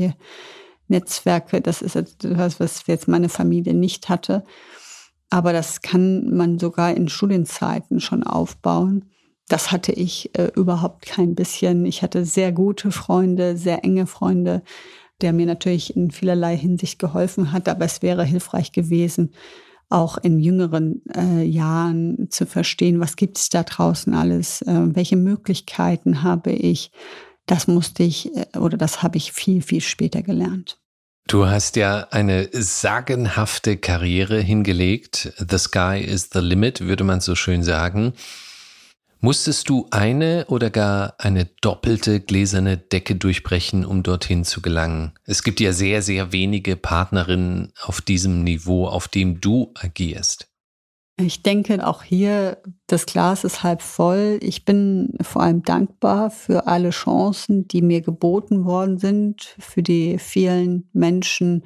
Netzwerke, 0.91 1.61
das 1.61 1.81
ist 1.81 1.95
etwas, 1.95 2.59
was 2.59 2.85
jetzt 2.85 3.07
meine 3.07 3.29
Familie 3.29 3.73
nicht 3.73 4.09
hatte. 4.09 4.43
Aber 5.31 5.53
das 5.53 5.81
kann 5.81 6.35
man 6.35 6.59
sogar 6.59 6.93
in 6.93 7.07
Studienzeiten 7.07 8.01
schon 8.01 8.23
aufbauen. 8.23 9.05
Das 9.47 9.71
hatte 9.71 9.93
ich 9.93 10.37
äh, 10.37 10.51
überhaupt 10.55 11.05
kein 11.05 11.35
bisschen. 11.35 11.85
Ich 11.85 12.03
hatte 12.03 12.25
sehr 12.25 12.51
gute 12.51 12.91
Freunde, 12.91 13.55
sehr 13.57 13.83
enge 13.83 14.07
Freunde, 14.07 14.61
der 15.21 15.31
mir 15.31 15.45
natürlich 15.45 15.95
in 15.95 16.11
vielerlei 16.11 16.57
Hinsicht 16.57 16.99
geholfen 16.99 17.53
hat. 17.53 17.69
Aber 17.69 17.85
es 17.85 18.01
wäre 18.01 18.25
hilfreich 18.25 18.73
gewesen, 18.73 19.31
auch 19.89 20.17
in 20.17 20.39
jüngeren 20.39 21.01
äh, 21.15 21.43
Jahren 21.43 22.27
zu 22.29 22.45
verstehen, 22.45 22.99
was 22.99 23.15
gibt 23.15 23.37
es 23.37 23.49
da 23.49 23.63
draußen 23.63 24.13
alles, 24.13 24.61
äh, 24.63 24.95
welche 24.95 25.15
Möglichkeiten 25.15 26.23
habe 26.23 26.51
ich. 26.51 26.91
Das 27.45 27.67
musste 27.67 28.03
ich 28.03 28.35
äh, 28.35 28.57
oder 28.57 28.77
das 28.77 29.01
habe 29.01 29.15
ich 29.15 29.31
viel, 29.31 29.61
viel 29.61 29.81
später 29.81 30.23
gelernt. 30.23 30.80
Du 31.31 31.47
hast 31.47 31.77
ja 31.77 32.09
eine 32.11 32.49
sagenhafte 32.51 33.77
Karriere 33.77 34.41
hingelegt. 34.41 35.31
The 35.37 35.57
sky 35.57 35.97
is 36.05 36.29
the 36.33 36.39
limit, 36.39 36.81
würde 36.81 37.05
man 37.05 37.21
so 37.21 37.35
schön 37.35 37.63
sagen. 37.63 38.11
Musstest 39.21 39.69
du 39.69 39.87
eine 39.91 40.43
oder 40.49 40.69
gar 40.69 41.15
eine 41.19 41.45
doppelte 41.61 42.19
gläserne 42.19 42.75
Decke 42.75 43.15
durchbrechen, 43.15 43.85
um 43.85 44.03
dorthin 44.03 44.43
zu 44.43 44.61
gelangen? 44.61 45.13
Es 45.23 45.41
gibt 45.43 45.61
ja 45.61 45.71
sehr, 45.71 46.01
sehr 46.01 46.33
wenige 46.33 46.75
Partnerinnen 46.75 47.71
auf 47.81 48.01
diesem 48.01 48.43
Niveau, 48.43 48.87
auf 48.87 49.07
dem 49.07 49.39
du 49.39 49.71
agierst. 49.75 50.50
Ich 51.25 51.43
denke 51.43 51.85
auch 51.85 52.03
hier, 52.03 52.57
das 52.87 53.05
Glas 53.05 53.43
ist 53.43 53.63
halb 53.63 53.81
voll. 53.81 54.39
Ich 54.41 54.65
bin 54.65 55.13
vor 55.21 55.41
allem 55.41 55.63
dankbar 55.63 56.29
für 56.29 56.67
alle 56.67 56.89
Chancen, 56.89 57.67
die 57.67 57.81
mir 57.81 58.01
geboten 58.01 58.65
worden 58.65 58.97
sind, 58.97 59.55
für 59.59 59.83
die 59.83 60.17
vielen 60.17 60.89
Menschen, 60.93 61.63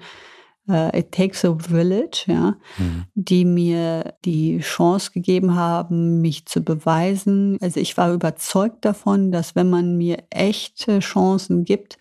uh, 0.67 0.89
It 0.93 1.11
Takes 1.11 1.45
a 1.45 1.55
Village, 1.57 2.25
ja, 2.27 2.57
mhm. 2.77 3.05
die 3.15 3.45
mir 3.45 4.13
die 4.25 4.59
Chance 4.59 5.11
gegeben 5.11 5.55
haben, 5.55 6.21
mich 6.21 6.45
zu 6.45 6.61
beweisen. 6.61 7.57
Also 7.61 7.79
ich 7.79 7.97
war 7.97 8.13
überzeugt 8.13 8.85
davon, 8.85 9.31
dass 9.31 9.55
wenn 9.55 9.69
man 9.69 9.97
mir 9.97 10.23
echte 10.29 10.99
Chancen 10.99 11.65
gibt, 11.65 11.97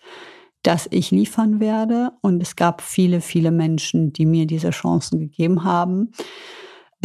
dass 0.63 0.87
ich 0.89 1.11
liefern 1.11 1.59
werde. 1.59 2.11
Und 2.21 2.41
es 2.41 2.55
gab 2.55 2.81
viele, 2.81 3.21
viele 3.21 3.51
Menschen, 3.51 4.13
die 4.13 4.25
mir 4.25 4.47
diese 4.47 4.71
Chancen 4.71 5.19
gegeben 5.19 5.63
haben. 5.63 6.11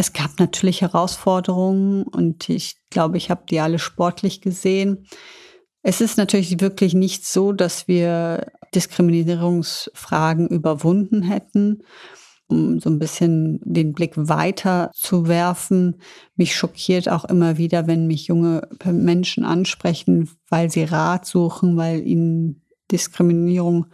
Es 0.01 0.13
gab 0.13 0.39
natürlich 0.39 0.81
Herausforderungen 0.81 2.01
und 2.01 2.49
ich 2.49 2.77
glaube, 2.89 3.17
ich 3.17 3.29
habe 3.29 3.43
die 3.47 3.59
alle 3.59 3.77
sportlich 3.77 4.41
gesehen. 4.41 5.05
Es 5.83 6.01
ist 6.01 6.17
natürlich 6.17 6.59
wirklich 6.59 6.95
nicht 6.95 7.23
so, 7.23 7.51
dass 7.53 7.87
wir 7.87 8.51
Diskriminierungsfragen 8.73 10.47
überwunden 10.47 11.21
hätten. 11.21 11.83
Um 12.47 12.79
so 12.79 12.89
ein 12.89 12.97
bisschen 12.97 13.59
den 13.63 13.93
Blick 13.93 14.13
weiter 14.15 14.89
zu 14.95 15.27
werfen. 15.27 16.01
Mich 16.35 16.55
schockiert 16.55 17.07
auch 17.07 17.25
immer 17.25 17.59
wieder, 17.59 17.85
wenn 17.85 18.07
mich 18.07 18.25
junge 18.25 18.67
Menschen 18.83 19.45
ansprechen, 19.45 20.31
weil 20.49 20.71
sie 20.71 20.83
Rat 20.83 21.27
suchen, 21.27 21.77
weil 21.77 22.07
ihnen 22.07 22.65
Diskriminierung 22.89 23.85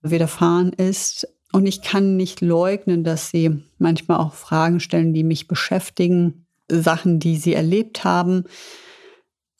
widerfahren 0.00 0.72
ist. 0.72 1.26
Und 1.54 1.66
ich 1.66 1.82
kann 1.82 2.16
nicht 2.16 2.40
leugnen, 2.40 3.04
dass 3.04 3.30
sie 3.30 3.62
manchmal 3.78 4.18
auch 4.18 4.34
Fragen 4.34 4.80
stellen, 4.80 5.14
die 5.14 5.22
mich 5.22 5.46
beschäftigen, 5.46 6.48
Sachen, 6.68 7.20
die 7.20 7.36
sie 7.36 7.54
erlebt 7.54 8.02
haben. 8.02 8.42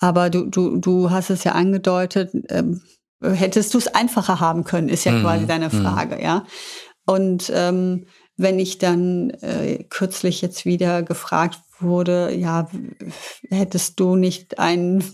Aber 0.01 0.29
du, 0.29 0.47
du, 0.47 0.79
du 0.79 1.13
hast 1.13 1.31
es 1.31 1.45
ja 1.45 1.53
angedeutet, 1.53 2.33
ähm, 2.49 2.83
hättest 3.23 3.75
du 3.75 3.79
es 3.79 3.87
einfacher 3.87 4.41
haben 4.41 4.65
können, 4.65 4.89
ist 4.89 5.05
ja 5.05 5.13
mhm. 5.13 5.23
quasi 5.23 5.47
deine 5.47 5.67
mhm. 5.67 5.83
Frage, 5.83 6.17
mhm. 6.17 6.23
ja. 6.23 6.45
Und 7.07 7.53
ähm, 7.55 8.07
wenn 8.37 8.59
ich 8.59 8.79
dann 8.79 9.31
äh, 9.31 9.85
kürzlich 9.89 10.43
jetzt 10.43 10.67
wieder 10.67 11.05
gefragt 11.05 11.61
wurde, 11.81 12.35
ja, 12.35 12.69
hättest 13.51 14.01
du 14.01 14.17
nicht 14.17 14.59
ein 14.59 15.05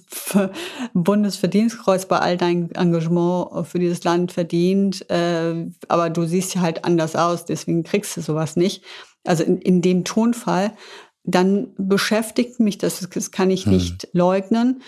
Bundesverdienstkreuz 0.94 2.06
bei 2.06 2.18
all 2.18 2.36
deinem 2.36 2.70
Engagement 2.72 3.66
für 3.66 3.78
dieses 3.78 4.04
Land 4.04 4.32
verdient, 4.32 5.08
äh, 5.10 5.66
aber 5.88 6.10
du 6.10 6.24
siehst 6.24 6.54
ja 6.54 6.60
halt 6.60 6.84
anders 6.84 7.16
aus, 7.16 7.44
deswegen 7.44 7.82
kriegst 7.82 8.16
du 8.16 8.20
sowas 8.20 8.56
nicht. 8.56 8.84
Also 9.24 9.44
in, 9.44 9.58
in 9.58 9.82
dem 9.82 10.04
Tonfall, 10.04 10.72
dann 11.24 11.74
beschäftigt 11.76 12.60
mich 12.60 12.78
das, 12.78 13.06
das 13.08 13.30
kann 13.30 13.50
ich 13.50 13.66
hm. 13.66 13.72
nicht 13.72 14.08
leugnen. 14.12 14.82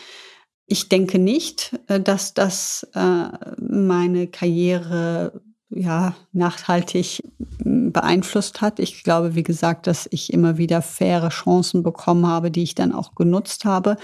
Ich 0.66 0.88
denke 0.88 1.18
nicht, 1.18 1.78
äh, 1.88 2.00
dass 2.00 2.34
das 2.34 2.88
äh, 2.94 3.28
meine 3.58 4.28
Karriere 4.28 5.42
ja, 5.74 6.14
nachhaltig 6.32 7.22
hm, 7.62 7.92
beeinflusst 7.92 8.60
hat. 8.60 8.78
Ich 8.78 9.02
glaube, 9.02 9.34
wie 9.34 9.42
gesagt, 9.42 9.86
dass 9.86 10.08
ich 10.10 10.32
immer 10.32 10.58
wieder 10.58 10.82
faire 10.82 11.30
Chancen 11.30 11.82
bekommen 11.82 12.26
habe, 12.26 12.50
die 12.50 12.62
ich 12.62 12.74
dann 12.74 12.92
auch 12.92 13.14
genutzt 13.14 13.64
habe. 13.64 13.96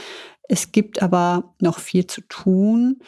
Es 0.48 0.72
gibt 0.72 1.02
aber 1.02 1.54
noch 1.60 1.78
viel 1.78 2.06
zu 2.06 2.22
tun, 2.22 3.00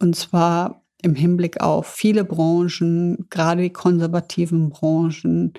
und 0.00 0.14
zwar 0.14 0.82
im 1.02 1.14
Hinblick 1.14 1.60
auf 1.60 1.86
viele 1.86 2.24
Branchen, 2.24 3.26
gerade 3.30 3.62
die 3.62 3.72
konservativen 3.72 4.70
Branchen. 4.70 5.54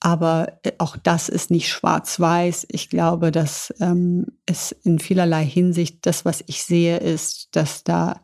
Aber 0.00 0.58
äh, 0.62 0.72
auch 0.78 0.96
das 0.96 1.28
ist 1.28 1.50
nicht 1.50 1.68
schwarz-weiß. 1.68 2.66
Ich 2.70 2.90
glaube, 2.90 3.30
dass 3.30 3.72
ähm, 3.80 4.26
es 4.46 4.72
in 4.72 4.98
vielerlei 4.98 5.44
Hinsicht, 5.44 6.06
das, 6.06 6.24
was 6.24 6.44
ich 6.46 6.62
sehe, 6.62 6.98
ist, 6.98 7.56
dass 7.56 7.84
da 7.84 8.20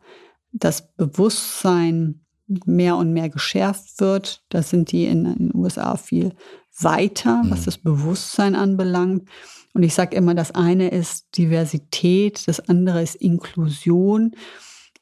das 0.51 0.93
Bewusstsein 0.95 2.21
mehr 2.65 2.97
und 2.97 3.13
mehr 3.13 3.29
geschärft 3.29 3.99
wird. 3.99 4.43
Da 4.49 4.63
sind 4.63 4.91
die 4.91 5.05
in, 5.05 5.23
den 5.23 5.51
USA 5.53 5.97
viel 5.97 6.33
weiter, 6.79 7.41
was 7.45 7.61
mhm. 7.61 7.65
das 7.65 7.77
Bewusstsein 7.77 8.55
anbelangt. 8.55 9.27
Und 9.73 9.83
ich 9.83 9.93
sage 9.93 10.15
immer, 10.15 10.35
das 10.35 10.53
eine 10.53 10.89
ist 10.89 11.37
Diversität, 11.37 12.47
das 12.47 12.59
andere 12.59 13.01
ist 13.01 13.15
Inklusion. 13.15 14.35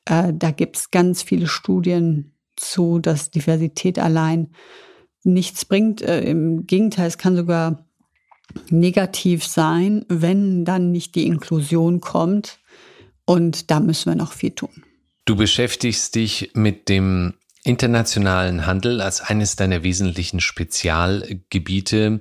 Äh, 0.05 0.33
da 0.35 0.51
gibt 0.51 0.77
es 0.77 0.91
ganz 0.91 1.23
viele 1.23 1.47
Studien 1.47 2.33
zu, 2.55 2.99
dass 2.99 3.31
Diversität 3.31 3.97
allein 3.99 4.49
nichts 5.23 5.65
bringt. 5.65 6.01
Äh, 6.01 6.21
Im 6.21 6.67
Gegenteil, 6.67 7.07
es 7.07 7.17
kann 7.17 7.35
sogar 7.35 7.85
negativ 8.69 9.45
sein, 9.45 10.05
wenn 10.07 10.65
dann 10.65 10.91
nicht 10.91 11.15
die 11.15 11.27
Inklusion 11.27 12.01
kommt. 12.01 12.59
Und 13.25 13.69
da 13.69 13.79
müssen 13.79 14.11
wir 14.11 14.15
noch 14.15 14.33
viel 14.33 14.51
tun. 14.51 14.83
Du 15.29 15.35
beschäftigst 15.35 16.15
dich 16.15 16.49
mit 16.55 16.89
dem 16.89 17.35
internationalen 17.63 18.65
Handel 18.65 18.99
als 18.99 19.21
eines 19.21 19.55
deiner 19.55 19.83
wesentlichen 19.83 20.39
Spezialgebiete. 20.39 22.19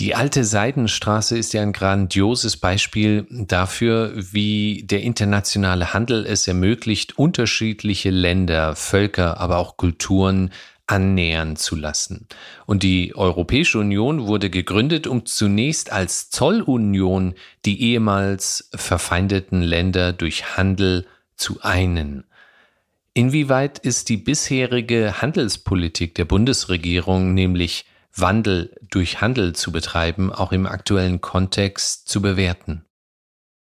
Die 0.00 0.16
alte 0.16 0.42
Seidenstraße 0.42 1.38
ist 1.38 1.54
ja 1.54 1.62
ein 1.62 1.72
grandioses 1.72 2.56
Beispiel 2.56 3.28
dafür, 3.30 4.12
wie 4.16 4.82
der 4.84 5.02
internationale 5.02 5.94
Handel 5.94 6.26
es 6.26 6.48
ermöglicht, 6.48 7.16
unterschiedliche 7.16 8.10
Länder, 8.10 8.74
Völker, 8.74 9.38
aber 9.38 9.58
auch 9.58 9.76
Kulturen 9.76 10.50
annähern 10.88 11.54
zu 11.54 11.76
lassen. 11.76 12.26
Und 12.66 12.82
die 12.82 13.14
Europäische 13.14 13.78
Union 13.78 14.26
wurde 14.26 14.50
gegründet, 14.50 15.06
um 15.06 15.26
zunächst 15.26 15.92
als 15.92 16.28
Zollunion 16.28 17.34
die 17.64 17.80
ehemals 17.82 18.68
verfeindeten 18.74 19.62
Länder 19.62 20.12
durch 20.12 20.56
Handel 20.56 21.06
zu 21.36 21.60
einen. 21.62 22.24
Inwieweit 23.12 23.78
ist 23.78 24.08
die 24.08 24.16
bisherige 24.16 25.22
Handelspolitik 25.22 26.14
der 26.14 26.24
Bundesregierung, 26.24 27.32
nämlich 27.32 27.86
Wandel 28.16 28.76
durch 28.90 29.20
Handel 29.20 29.54
zu 29.54 29.72
betreiben, 29.72 30.32
auch 30.32 30.52
im 30.52 30.66
aktuellen 30.66 31.20
Kontext 31.20 32.08
zu 32.08 32.22
bewerten? 32.22 32.84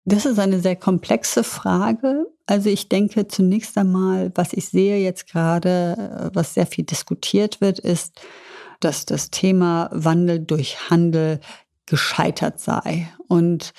Das 0.04 0.26
ist 0.26 0.38
eine 0.38 0.60
sehr 0.60 0.76
komplexe 0.76 1.44
Frage. 1.44 2.26
Also 2.46 2.68
ich 2.68 2.88
denke 2.88 3.28
zunächst 3.28 3.78
einmal, 3.78 4.32
was 4.34 4.52
ich 4.52 4.68
sehe 4.68 4.98
jetzt 4.98 5.28
gerade, 5.28 6.30
was 6.34 6.54
sehr 6.54 6.66
viel 6.66 6.84
diskutiert 6.84 7.60
wird, 7.60 7.78
ist, 7.78 8.20
dass 8.80 9.06
das 9.06 9.30
Thema 9.30 9.88
Wandel 9.92 10.40
durch 10.40 10.90
Handel 10.90 11.40
gescheitert 11.86 12.60
sei. 12.60 13.08
Und 13.28 13.72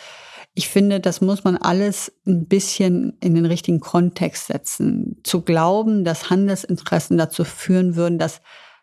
ich 0.56 0.70
finde, 0.70 1.00
das 1.00 1.20
muss 1.22 1.44
man 1.44 1.58
alles 1.58 2.12
ein 2.28 2.48
bisschen 2.48 3.18
in 3.22 3.34
den 3.34 3.46
richtigen 3.46 3.80
Kontext 3.80 4.48
setzen. 4.48 5.20
Zu 5.24 5.42
glauben, 5.42 6.06
dass 6.06 6.30
Handelsinteressen 6.30 7.18
dazu 7.18 7.44
führen 7.44 7.96
würden, 7.96 8.20
dass 8.20 8.42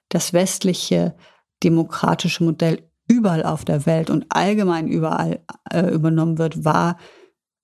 das 0.09 0.33
westliche 0.33 1.14
demokratische 1.62 2.42
Modell 2.42 2.83
überall 3.06 3.44
auf 3.44 3.64
der 3.64 3.87
Welt 3.87 4.11
und 4.11 4.26
allgemein 4.30 4.88
überall 4.88 5.40
äh, 5.70 5.92
übernommen 5.92 6.38
wird, 6.38 6.64
war 6.64 6.98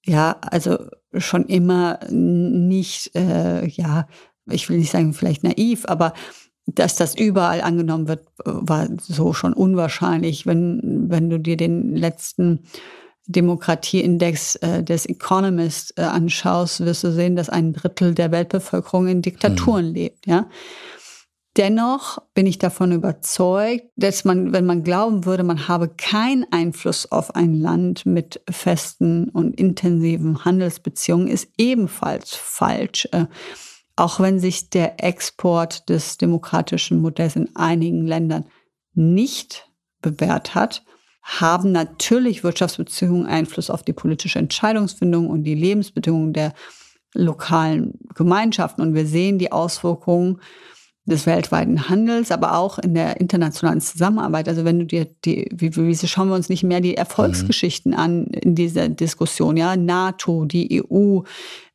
ja 0.04 0.36
also 0.40 0.78
schon 1.16 1.46
immer 1.46 1.98
nicht, 2.10 3.14
äh, 3.16 3.66
ja, 3.66 4.06
ich 4.48 4.68
will 4.68 4.78
nicht 4.78 4.92
sagen 4.92 5.14
vielleicht 5.14 5.42
naiv, 5.42 5.84
aber 5.86 6.12
dass 6.66 6.96
das 6.96 7.16
überall 7.16 7.60
angenommen 7.60 8.08
wird, 8.08 8.26
war 8.44 8.88
so 9.00 9.32
schon 9.32 9.52
unwahrscheinlich. 9.52 10.46
Wenn, 10.46 11.06
wenn 11.08 11.30
du 11.30 11.38
dir 11.38 11.56
den 11.56 11.94
letzten 11.94 12.64
Demokratieindex 13.26 14.56
äh, 14.56 14.82
des 14.82 15.06
Economist 15.06 15.94
äh, 15.96 16.02
anschaust, 16.02 16.84
wirst 16.84 17.04
du 17.04 17.12
sehen, 17.12 17.36
dass 17.36 17.48
ein 17.48 17.72
Drittel 17.72 18.14
der 18.14 18.30
Weltbevölkerung 18.30 19.08
in 19.08 19.22
Diktaturen 19.22 19.88
mhm. 19.88 19.94
lebt. 19.94 20.26
Ja? 20.26 20.48
Dennoch 21.56 22.18
bin 22.34 22.46
ich 22.46 22.58
davon 22.58 22.92
überzeugt, 22.92 23.86
dass 23.96 24.24
man, 24.24 24.52
wenn 24.52 24.66
man 24.66 24.82
glauben 24.82 25.24
würde, 25.24 25.42
man 25.42 25.68
habe 25.68 25.88
keinen 25.88 26.44
Einfluss 26.52 27.10
auf 27.10 27.34
ein 27.34 27.54
Land 27.54 28.04
mit 28.04 28.42
festen 28.50 29.30
und 29.30 29.58
intensiven 29.58 30.44
Handelsbeziehungen, 30.44 31.28
ist 31.28 31.48
ebenfalls 31.56 32.34
falsch. 32.34 33.08
Äh, 33.12 33.26
auch 33.96 34.20
wenn 34.20 34.38
sich 34.38 34.68
der 34.68 35.02
Export 35.02 35.88
des 35.88 36.18
demokratischen 36.18 37.00
Modells 37.00 37.36
in 37.36 37.56
einigen 37.56 38.06
Ländern 38.06 38.44
nicht 38.92 39.70
bewährt 40.02 40.54
hat, 40.54 40.84
haben 41.26 41.72
natürlich 41.72 42.44
Wirtschaftsbeziehungen 42.44 43.26
Einfluss 43.26 43.68
auf 43.68 43.82
die 43.82 43.92
politische 43.92 44.38
Entscheidungsfindung 44.38 45.28
und 45.28 45.42
die 45.42 45.56
Lebensbedingungen 45.56 46.32
der 46.32 46.54
lokalen 47.14 47.98
Gemeinschaften. 48.14 48.80
Und 48.80 48.94
wir 48.94 49.06
sehen 49.06 49.38
die 49.38 49.50
Auswirkungen 49.50 50.40
des 51.06 51.24
weltweiten 51.24 51.88
Handels, 51.88 52.32
aber 52.32 52.58
auch 52.58 52.78
in 52.78 52.94
der 52.94 53.20
internationalen 53.20 53.80
Zusammenarbeit. 53.80 54.48
Also 54.48 54.64
wenn 54.64 54.80
du 54.80 54.84
dir 54.84 55.06
die, 55.24 55.48
wie, 55.52 55.74
wie 55.76 55.96
schauen 55.96 56.28
wir 56.28 56.34
uns 56.34 56.48
nicht 56.48 56.64
mehr 56.64 56.80
die 56.80 56.96
Erfolgsgeschichten 56.96 57.92
mhm. 57.92 57.98
an 57.98 58.24
in 58.26 58.56
dieser 58.56 58.88
Diskussion, 58.88 59.56
ja, 59.56 59.76
NATO, 59.76 60.44
die 60.44 60.82
EU, 60.82 61.20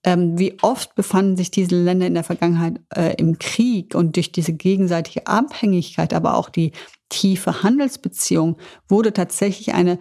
ähm, 0.04 0.38
wie 0.38 0.58
oft 0.62 0.96
befanden 0.96 1.38
sich 1.38 1.50
diese 1.50 1.82
Länder 1.82 2.08
in 2.08 2.14
der 2.14 2.26
Vergangenheit 2.26 2.82
äh, 2.94 3.16
im 3.16 3.40
Krieg 3.40 3.96
und 3.96 4.18
durch 4.18 4.34
diese 4.34 4.52
gegenseitige 4.52 5.28
Abhängigkeit, 5.28 6.14
aber 6.14 6.36
auch 6.36 6.50
die 6.50 6.74
tiefe 7.08 7.64
Handelsbeziehung 7.64 8.58
wurde 8.90 9.14
tatsächlich 9.14 9.74
eine 9.74 9.98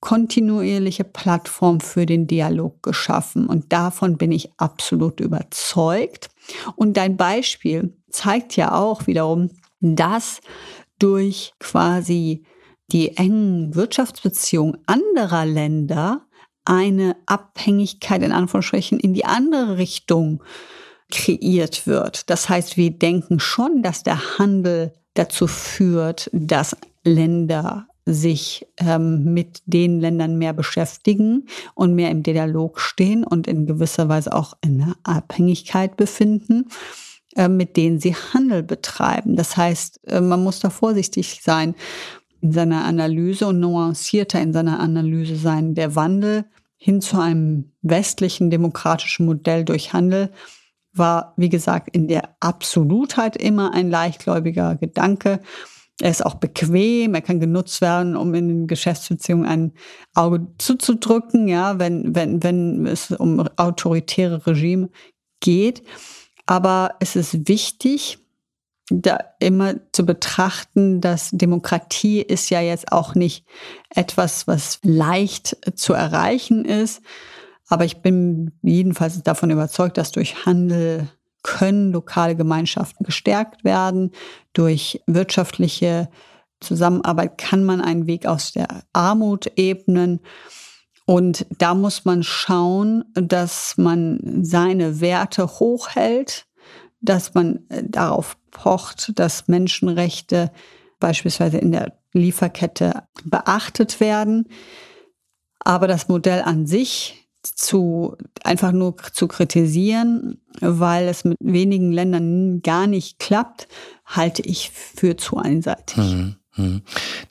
kontinuierliche 0.00 1.04
Plattform 1.04 1.80
für 1.80 2.04
den 2.04 2.26
Dialog 2.26 2.82
geschaffen. 2.82 3.46
Und 3.46 3.72
davon 3.72 4.18
bin 4.18 4.32
ich 4.32 4.50
absolut 4.56 5.20
überzeugt. 5.20 6.28
Und 6.76 6.96
dein 6.96 7.16
Beispiel 7.16 7.96
zeigt 8.10 8.56
ja 8.56 8.74
auch 8.74 9.06
wiederum, 9.06 9.50
dass 9.80 10.40
durch 10.98 11.52
quasi 11.58 12.44
die 12.92 13.16
engen 13.16 13.74
Wirtschaftsbeziehungen 13.74 14.78
anderer 14.86 15.46
Länder 15.46 16.26
eine 16.64 17.16
Abhängigkeit 17.26 18.22
in 18.22 18.32
Anführungsstrichen 18.32 19.00
in 19.00 19.14
die 19.14 19.24
andere 19.24 19.78
Richtung 19.78 20.42
kreiert 21.10 21.86
wird. 21.86 22.30
Das 22.30 22.48
heißt, 22.48 22.76
wir 22.76 22.90
denken 22.90 23.40
schon, 23.40 23.82
dass 23.82 24.02
der 24.02 24.38
Handel 24.38 24.92
dazu 25.14 25.46
führt, 25.46 26.30
dass 26.32 26.76
Länder 27.04 27.86
sich 28.04 28.66
ähm, 28.78 29.32
mit 29.32 29.62
den 29.66 30.00
Ländern 30.00 30.36
mehr 30.36 30.52
beschäftigen 30.52 31.46
und 31.74 31.94
mehr 31.94 32.10
im 32.10 32.22
Dialog 32.22 32.80
stehen 32.80 33.24
und 33.24 33.46
in 33.46 33.66
gewisser 33.66 34.08
Weise 34.08 34.34
auch 34.34 34.54
in 34.60 34.82
einer 34.82 34.96
Abhängigkeit 35.04 35.96
befinden, 35.96 36.68
äh, 37.36 37.48
mit 37.48 37.76
denen 37.76 38.00
sie 38.00 38.14
Handel 38.14 38.62
betreiben. 38.62 39.36
Das 39.36 39.56
heißt, 39.56 40.00
äh, 40.08 40.20
man 40.20 40.42
muss 40.42 40.60
da 40.60 40.70
vorsichtig 40.70 41.40
sein 41.42 41.74
in 42.40 42.52
seiner 42.52 42.84
Analyse 42.84 43.46
und 43.46 43.60
nuancierter 43.60 44.40
in 44.40 44.52
seiner 44.52 44.80
Analyse 44.80 45.36
sein. 45.36 45.74
Der 45.74 45.94
Wandel 45.94 46.44
hin 46.76 47.00
zu 47.00 47.20
einem 47.20 47.72
westlichen 47.82 48.50
demokratischen 48.50 49.26
Modell 49.26 49.64
durch 49.64 49.92
Handel 49.92 50.32
war, 50.92 51.32
wie 51.36 51.48
gesagt, 51.48 51.94
in 51.94 52.08
der 52.08 52.34
Absolutheit 52.40 53.36
immer 53.36 53.72
ein 53.72 53.88
leichtgläubiger 53.88 54.74
Gedanke. 54.74 55.40
Er 56.02 56.10
ist 56.10 56.26
auch 56.26 56.34
bequem, 56.34 57.14
er 57.14 57.22
kann 57.22 57.38
genutzt 57.38 57.80
werden, 57.80 58.16
um 58.16 58.34
in 58.34 58.66
Geschäftsbeziehungen 58.66 59.46
ein 59.46 59.72
Auge 60.14 60.48
zuzudrücken, 60.58 61.46
ja, 61.46 61.78
wenn, 61.78 62.14
wenn, 62.14 62.42
wenn 62.42 62.86
es 62.86 63.12
um 63.12 63.40
autoritäre 63.56 64.44
Regime 64.46 64.90
geht. 65.40 65.84
Aber 66.46 66.96
es 66.98 67.14
ist 67.14 67.48
wichtig, 67.48 68.18
da 68.90 69.18
immer 69.38 69.74
zu 69.92 70.04
betrachten, 70.04 71.00
dass 71.00 71.30
Demokratie 71.30 72.20
ist 72.20 72.50
ja 72.50 72.60
jetzt 72.60 72.90
auch 72.90 73.14
nicht 73.14 73.46
etwas, 73.90 74.48
was 74.48 74.80
leicht 74.82 75.56
zu 75.76 75.92
erreichen 75.92 76.64
ist. 76.64 77.00
Aber 77.68 77.84
ich 77.84 78.02
bin 78.02 78.52
jedenfalls 78.62 79.22
davon 79.22 79.50
überzeugt, 79.50 79.98
dass 79.98 80.10
durch 80.10 80.44
Handel 80.46 81.08
können 81.42 81.92
lokale 81.92 82.36
Gemeinschaften 82.36 83.04
gestärkt 83.04 83.64
werden. 83.64 84.12
Durch 84.52 85.02
wirtschaftliche 85.06 86.08
Zusammenarbeit 86.60 87.38
kann 87.38 87.64
man 87.64 87.80
einen 87.80 88.06
Weg 88.06 88.26
aus 88.26 88.52
der 88.52 88.84
Armut 88.92 89.50
ebnen. 89.56 90.20
Und 91.04 91.46
da 91.58 91.74
muss 91.74 92.04
man 92.04 92.22
schauen, 92.22 93.04
dass 93.14 93.76
man 93.76 94.20
seine 94.42 95.00
Werte 95.00 95.46
hochhält, 95.46 96.46
dass 97.00 97.34
man 97.34 97.68
äh, 97.68 97.82
darauf 97.84 98.36
pocht, 98.52 99.18
dass 99.18 99.48
Menschenrechte 99.48 100.52
beispielsweise 101.00 101.58
in 101.58 101.72
der 101.72 101.98
Lieferkette 102.12 103.02
beachtet 103.24 103.98
werden. 103.98 104.48
Aber 105.58 105.88
das 105.88 106.08
Modell 106.08 106.42
an 106.42 106.66
sich 106.66 107.21
zu 107.42 108.16
einfach 108.44 108.72
nur 108.72 108.96
zu 109.12 109.28
kritisieren, 109.28 110.40
weil 110.60 111.08
es 111.08 111.24
mit 111.24 111.36
wenigen 111.40 111.92
Ländern 111.92 112.62
gar 112.62 112.86
nicht 112.86 113.18
klappt, 113.18 113.68
halte 114.06 114.42
ich 114.42 114.70
für 114.70 115.16
zu 115.16 115.38
einseitig. 115.38 115.96
Hm, 115.96 116.36
hm. 116.54 116.82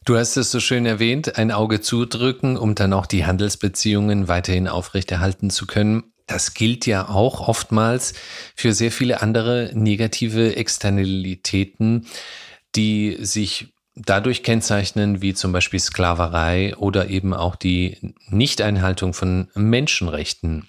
Du 0.06 0.18
hast 0.18 0.36
es 0.38 0.52
so 0.52 0.60
schön 0.60 0.86
erwähnt, 0.86 1.38
ein 1.38 1.52
Auge 1.52 1.82
zudrücken, 1.82 2.58
um 2.58 2.76
dann 2.76 2.94
auch 2.94 3.06
die 3.06 3.26
Handelsbeziehungen 3.26 4.28
weiterhin 4.28 4.68
aufrechterhalten 4.68 5.50
zu 5.50 5.68
können. 5.68 6.04
Das 6.28 6.54
gilt 6.54 6.86
ja 6.86 7.10
auch 7.10 7.48
oftmals 7.48 8.14
für 8.56 8.74
sehr 8.74 8.92
viele 8.92 9.22
andere 9.22 9.72
negative 9.74 10.56
Externalitäten, 10.56 12.08
die 12.76 13.18
sich 13.20 13.71
dadurch 13.96 14.44
kennzeichnen, 14.44 15.22
wie 15.22 15.34
zum 15.34 15.52
Beispiel 15.52 15.80
Sklaverei 15.80 16.76
oder 16.78 17.10
eben 17.10 17.34
auch 17.34 17.56
die 17.56 18.16
Nichteinhaltung 18.28 19.14
von 19.14 19.50
Menschenrechten. 19.54 20.68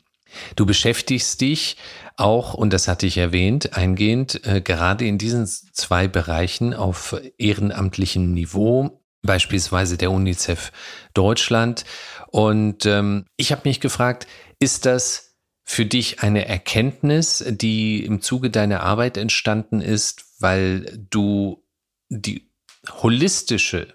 Du 0.56 0.66
beschäftigst 0.66 1.40
dich 1.40 1.76
auch, 2.16 2.54
und 2.54 2.72
das 2.72 2.88
hatte 2.88 3.06
ich 3.06 3.18
erwähnt, 3.18 3.76
eingehend 3.76 4.46
äh, 4.46 4.60
gerade 4.60 5.06
in 5.06 5.18
diesen 5.18 5.46
zwei 5.46 6.08
Bereichen 6.08 6.74
auf 6.74 7.16
ehrenamtlichem 7.38 8.32
Niveau, 8.32 9.02
beispielsweise 9.22 9.96
der 9.98 10.10
UNICEF 10.10 10.72
Deutschland. 11.14 11.84
Und 12.28 12.86
ähm, 12.86 13.26
ich 13.36 13.52
habe 13.52 13.62
mich 13.64 13.80
gefragt, 13.80 14.26
ist 14.58 14.86
das 14.86 15.36
für 15.64 15.86
dich 15.86 16.22
eine 16.22 16.46
Erkenntnis, 16.46 17.44
die 17.46 18.04
im 18.04 18.20
Zuge 18.20 18.50
deiner 18.50 18.82
Arbeit 18.82 19.16
entstanden 19.16 19.80
ist, 19.80 20.24
weil 20.40 21.06
du 21.10 21.64
die 22.08 22.51
holistische 22.88 23.88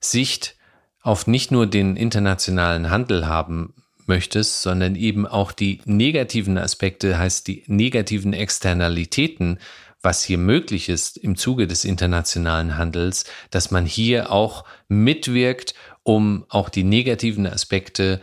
Sicht 0.00 0.56
auf 1.00 1.26
nicht 1.26 1.50
nur 1.50 1.66
den 1.66 1.96
internationalen 1.96 2.90
Handel 2.90 3.26
haben 3.26 3.74
möchtest, 4.06 4.62
sondern 4.62 4.94
eben 4.94 5.26
auch 5.26 5.52
die 5.52 5.80
negativen 5.84 6.58
Aspekte, 6.58 7.18
heißt 7.18 7.46
die 7.46 7.64
negativen 7.66 8.32
Externalitäten, 8.32 9.58
was 10.02 10.24
hier 10.24 10.38
möglich 10.38 10.88
ist 10.88 11.16
im 11.16 11.36
Zuge 11.36 11.66
des 11.66 11.84
internationalen 11.84 12.76
Handels, 12.76 13.24
dass 13.50 13.70
man 13.70 13.86
hier 13.86 14.32
auch 14.32 14.64
mitwirkt, 14.88 15.74
um 16.02 16.44
auch 16.48 16.68
die 16.68 16.84
negativen 16.84 17.46
Aspekte 17.46 18.20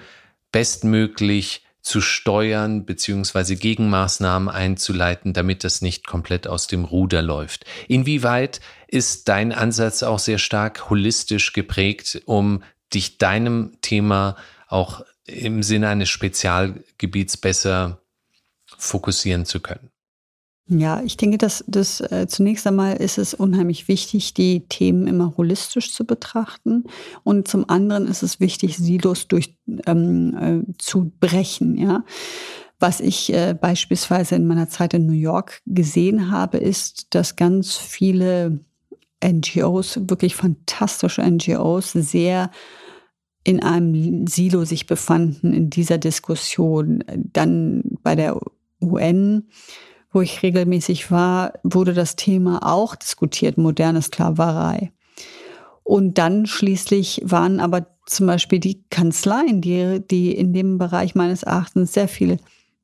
bestmöglich 0.52 1.64
zu 1.82 2.02
steuern 2.02 2.86
beziehungsweise 2.86 3.56
Gegenmaßnahmen 3.56 4.50
einzuleiten, 4.50 5.32
damit 5.34 5.64
das 5.64 5.82
nicht 5.82 6.06
komplett 6.06 6.48
aus 6.48 6.68
dem 6.68 6.84
Ruder 6.84 7.22
läuft. 7.22 7.66
Inwieweit 7.88 8.60
ist 8.92 9.28
dein 9.28 9.52
Ansatz 9.52 10.04
auch 10.04 10.20
sehr 10.20 10.38
stark 10.38 10.90
holistisch 10.90 11.54
geprägt, 11.54 12.22
um 12.26 12.64
dich 12.94 13.18
deinem 13.18 13.78
Thema 13.82 14.36
auch 14.68 15.04
im 15.26 15.62
Sinne 15.64 15.90
eines 15.90 16.10
Spezialgebiets 16.10 17.38
besser 17.38 18.02
fokussieren 18.78 19.46
zu 19.46 19.60
können? 19.60 19.90
Ja, 20.72 21.02
ich 21.04 21.18
denke, 21.18 21.40
dass 21.40 21.64
das 21.68 22.00
äh, 22.00 22.28
zunächst 22.28 22.68
einmal 22.68 22.98
ist 22.98 23.18
es 23.18 23.34
unheimlich 23.34 23.88
wichtig, 23.88 24.36
die 24.36 24.68
Themen 24.70 25.08
immer 25.08 25.34
holistisch 25.36 25.92
zu 25.92 26.06
betrachten. 26.06 26.84
Und 27.24 27.48
zum 27.48 27.68
anderen 27.68 28.08
ist 28.08 28.22
es 28.22 28.40
wichtig, 28.40 28.78
Silos 28.78 29.28
durch 29.28 29.56
ähm, 29.88 30.38
äh, 30.70 30.74
zu 30.78 31.12
brechen. 31.20 31.76
Ja, 31.76 32.04
was 32.80 33.00
ich 33.00 33.34
äh, 33.34 33.56
beispielsweise 33.60 34.36
in 34.36 34.46
meiner 34.46 34.70
Zeit 34.70 34.94
in 34.94 35.08
New 35.08 35.14
York 35.14 35.62
gesehen 35.66 36.30
habe, 36.30 36.60
ist, 36.60 37.16
dass 37.16 37.36
ganz 37.36 37.76
viele 37.76 38.60
NGOs, 39.24 40.02
wirklich 40.10 40.36
fantastische 40.36 41.22
NGOs, 41.22 41.94
sehr 41.94 42.52
in 43.44 43.64
einem 43.64 44.28
Silo 44.28 44.66
sich 44.66 44.86
befanden 44.86 45.54
in 45.54 45.70
dieser 45.70 45.98
Diskussion. 45.98 47.04
Dann 47.34 47.84
bei 48.04 48.16
der 48.16 48.40
UN 48.82 49.48
wo 50.12 50.22
ich 50.22 50.42
regelmäßig 50.42 51.12
war, 51.12 51.54
wurde 51.64 51.94
das 51.94 52.16
Thema 52.16 52.60
auch 52.64 52.96
diskutiert, 52.96 53.58
moderne 53.58 54.02
Sklaverei. 54.02 54.92
Und 55.84 56.18
dann 56.18 56.46
schließlich 56.46 57.22
waren 57.26 57.60
aber 57.60 57.88
zum 58.06 58.28
Beispiel 58.28 58.60
die 58.60 58.84
Kanzleien, 58.90 59.62
die, 59.62 60.02
die 60.10 60.32
in 60.36 60.54
dem 60.54 60.78
Bereich 60.78 61.16
meines 61.16 61.44
Erachtens 61.44 61.94
sehr 61.94 62.08
viel 62.08 62.38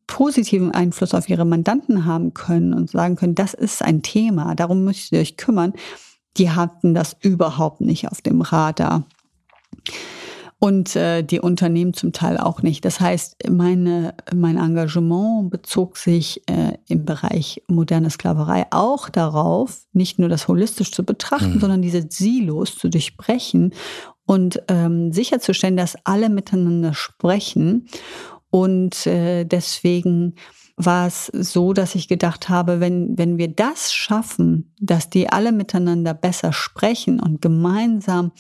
positiven 0.08 0.72
Einfluss 0.72 1.16
auf 1.16 1.30
ihre 1.30 1.46
Mandanten 1.46 2.06
haben 2.06 2.36
können 2.36 2.74
und 2.74 2.92
sagen 2.92 3.16
können, 3.16 3.34
das 3.34 3.56
ist 3.56 3.82
ein 3.82 4.04
Thema, 4.04 4.54
darum 4.54 4.84
müsst 4.84 5.12
ihr 5.12 5.20
euch 5.20 5.36
kümmern. 5.36 5.74
Die 6.38 6.52
hatten 6.52 6.94
das 6.94 7.16
überhaupt 7.22 7.82
nicht 7.82 8.10
auf 8.10 8.22
dem 8.22 8.42
Radar 8.42 9.04
und 10.60 10.96
äh, 10.96 11.22
die 11.22 11.40
Unternehmen 11.40 11.94
zum 11.94 12.12
Teil 12.12 12.38
auch 12.38 12.62
nicht. 12.62 12.86
Das 12.86 13.00
heißt, 13.00 13.50
meine, 13.50 14.16
mein 14.34 14.58
Engagement 14.58 15.50
bezog 15.50 15.98
sich 15.98 16.42
äh, 16.50 16.74
im 16.88 17.06
Bereich 17.06 17.62
moderne 17.68 18.10
Sklaverei 18.10 18.66
auch 18.72 19.10
darauf, 19.10 19.86
nicht 19.94 20.18
nur 20.18 20.30
das 20.30 20.48
holistisch 20.48 20.92
zu 20.92 21.04
betrachten, 21.04 21.56
mhm. 21.56 21.60
sondern 21.60 21.82
diese 21.82 22.08
Silos 22.10 22.78
zu 22.78 22.90
durchbrechen 22.90 23.74
und 24.26 24.62
ähm, 24.68 25.12
sicherzustellen, 25.12 25.78
dass 25.78 25.98
alle 26.04 26.30
miteinander 26.30 26.94
sprechen. 26.94 27.88
Und 28.50 29.06
äh, 29.06 29.44
deswegen 29.44 30.36
war 30.78 31.08
es 31.08 31.28
so, 31.28 31.74
dass 31.74 31.96
ich 31.96 32.08
gedacht 32.08 32.50
habe, 32.50 32.80
wenn, 32.80 33.18
wenn 33.18 33.38
wir 33.38 33.48
das 33.48 33.94
schaffen, 33.94 34.74
dass 34.80 35.10
die 35.10 35.30
alle 35.30 35.52
miteinander 35.52 36.14
besser 36.14 36.52
sprechen 36.52 37.20
und 37.20 37.42
gemeinsam 37.42 38.32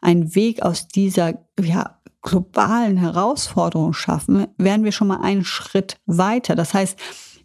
einen 0.00 0.34
Weg 0.34 0.62
aus 0.62 0.88
dieser, 0.88 1.34
ja, 1.60 1.98
globalen 2.22 2.96
Herausforderung 2.96 3.92
schaffen, 3.92 4.46
wären 4.56 4.84
wir 4.84 4.92
schon 4.92 5.08
mal 5.08 5.20
einen 5.20 5.44
Schritt 5.44 5.96
weiter. 6.06 6.54
Das 6.54 6.72
heißt, 6.72 6.96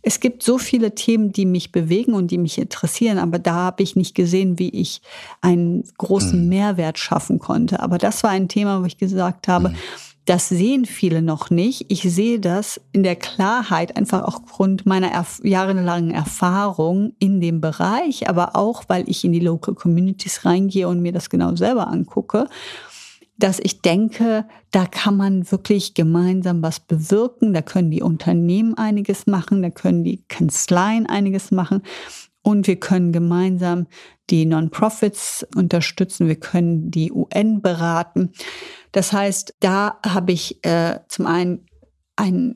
es 0.03 0.19
gibt 0.19 0.43
so 0.43 0.57
viele 0.57 0.95
Themen, 0.95 1.33
die 1.33 1.45
mich 1.45 1.71
bewegen 1.71 2.13
und 2.13 2.31
die 2.31 2.37
mich 2.37 2.57
interessieren, 2.57 3.17
aber 3.17 3.39
da 3.39 3.55
habe 3.55 3.83
ich 3.83 3.95
nicht 3.95 4.15
gesehen, 4.15 4.57
wie 4.59 4.69
ich 4.69 5.01
einen 5.41 5.83
großen 5.97 6.43
mhm. 6.43 6.49
Mehrwert 6.49 6.99
schaffen 6.99 7.39
konnte. 7.39 7.81
Aber 7.81 7.97
das 7.97 8.23
war 8.23 8.29
ein 8.29 8.47
Thema, 8.47 8.81
wo 8.81 8.85
ich 8.85 8.97
gesagt 8.97 9.47
habe, 9.47 9.69
mhm. 9.69 9.75
Das 10.27 10.49
sehen 10.49 10.83
viele 10.83 11.21
noch 11.21 11.49
nicht. 11.51 11.85
Ich 11.87 12.01
sehe 12.01 12.41
das 12.41 12.81
in 12.91 13.03
der 13.03 13.15
Klarheit 13.15 13.95
einfach 13.95 14.23
aufgrund 14.23 14.85
meiner 14.85 15.09
erf 15.09 15.39
jahrelangen 15.41 16.11
Erfahrung 16.11 17.13
in 17.17 17.39
dem 17.39 17.61
Bereich, 17.61 18.27
aber 18.27 18.57
auch, 18.57 18.83
weil 18.89 19.09
ich 19.09 19.23
in 19.23 19.31
die 19.31 19.39
Local 19.39 19.73
Communities 19.73 20.43
reingehe 20.43 20.89
und 20.89 21.01
mir 21.01 21.13
das 21.13 21.29
genau 21.29 21.55
selber 21.55 21.87
angucke 21.87 22.47
dass 23.39 23.59
ich 23.59 23.81
denke, 23.81 24.45
da 24.71 24.87
kann 24.87 25.15
man 25.15 25.51
wirklich 25.51 25.93
gemeinsam 25.93 26.63
was 26.63 26.79
bewirken. 26.79 27.53
Da 27.53 27.61
können 27.61 27.91
die 27.91 28.01
Unternehmen 28.01 28.75
einiges 28.75 29.27
machen, 29.27 29.61
da 29.61 29.69
können 29.69 30.03
die 30.03 30.23
Kanzleien 30.27 31.05
einiges 31.05 31.51
machen 31.51 31.83
und 32.41 32.65
wir 32.65 32.79
können 32.79 33.11
gemeinsam 33.11 33.85
die 34.29 34.45
Non-Profits 34.45 35.47
unterstützen, 35.55 36.27
wir 36.27 36.39
können 36.39 36.91
die 36.91 37.11
UN 37.11 37.61
beraten. 37.61 38.31
Das 38.91 39.13
heißt, 39.13 39.55
da 39.59 39.99
habe 40.05 40.31
ich 40.31 40.63
äh, 40.65 40.99
zum 41.07 41.27
einen 41.27 41.65
einen 42.15 42.53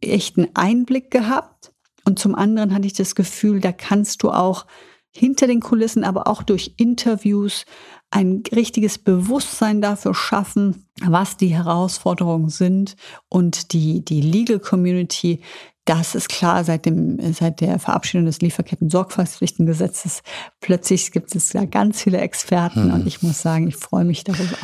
echten 0.00 0.48
Einblick 0.54 1.10
gehabt 1.10 1.72
und 2.04 2.18
zum 2.18 2.34
anderen 2.34 2.74
hatte 2.74 2.86
ich 2.86 2.92
das 2.92 3.14
Gefühl, 3.14 3.60
da 3.60 3.72
kannst 3.72 4.22
du 4.22 4.30
auch 4.30 4.66
hinter 5.10 5.46
den 5.46 5.60
Kulissen, 5.60 6.04
aber 6.04 6.28
auch 6.28 6.42
durch 6.42 6.74
Interviews 6.76 7.64
ein 8.10 8.42
richtiges 8.54 8.98
Bewusstsein 8.98 9.82
dafür 9.82 10.14
schaffen, 10.14 10.86
was 11.02 11.36
die 11.36 11.48
Herausforderungen 11.48 12.48
sind 12.48 12.96
und 13.28 13.72
die, 13.72 14.04
die 14.04 14.20
Legal 14.20 14.60
Community, 14.60 15.42
das 15.88 16.14
ist 16.14 16.28
klar 16.28 16.64
seit, 16.64 16.84
dem, 16.84 17.18
seit 17.32 17.60
der 17.60 17.78
Verabschiedung 17.78 18.26
des 18.26 18.40
Lieferketten-Sorgfaltspflichtengesetzes. 18.40 20.22
Plötzlich 20.60 21.12
gibt 21.12 21.34
es 21.34 21.48
da 21.48 21.64
ganz 21.64 22.02
viele 22.02 22.18
Experten 22.18 22.84
hm. 22.84 22.92
und 22.92 23.06
ich 23.06 23.22
muss 23.22 23.40
sagen, 23.40 23.68
ich 23.68 23.76
freue 23.76 24.04
mich 24.04 24.22
darüber. 24.24 24.58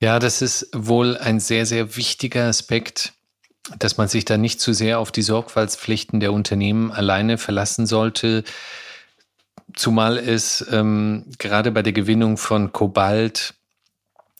Ja, 0.00 0.20
das 0.20 0.40
ist 0.40 0.68
wohl 0.72 1.16
ein 1.16 1.40
sehr, 1.40 1.66
sehr 1.66 1.96
wichtiger 1.96 2.44
Aspekt, 2.44 3.14
dass 3.78 3.96
man 3.96 4.06
sich 4.06 4.24
da 4.24 4.36
nicht 4.36 4.60
zu 4.60 4.72
sehr 4.72 5.00
auf 5.00 5.10
die 5.10 5.22
Sorgfaltspflichten 5.22 6.20
der 6.20 6.32
Unternehmen 6.32 6.92
alleine 6.92 7.38
verlassen 7.38 7.84
sollte. 7.86 8.44
Zumal 9.74 10.16
es 10.16 10.64
ähm, 10.70 11.24
gerade 11.38 11.72
bei 11.72 11.82
der 11.82 11.92
Gewinnung 11.92 12.36
von 12.36 12.72
Kobalt, 12.72 13.54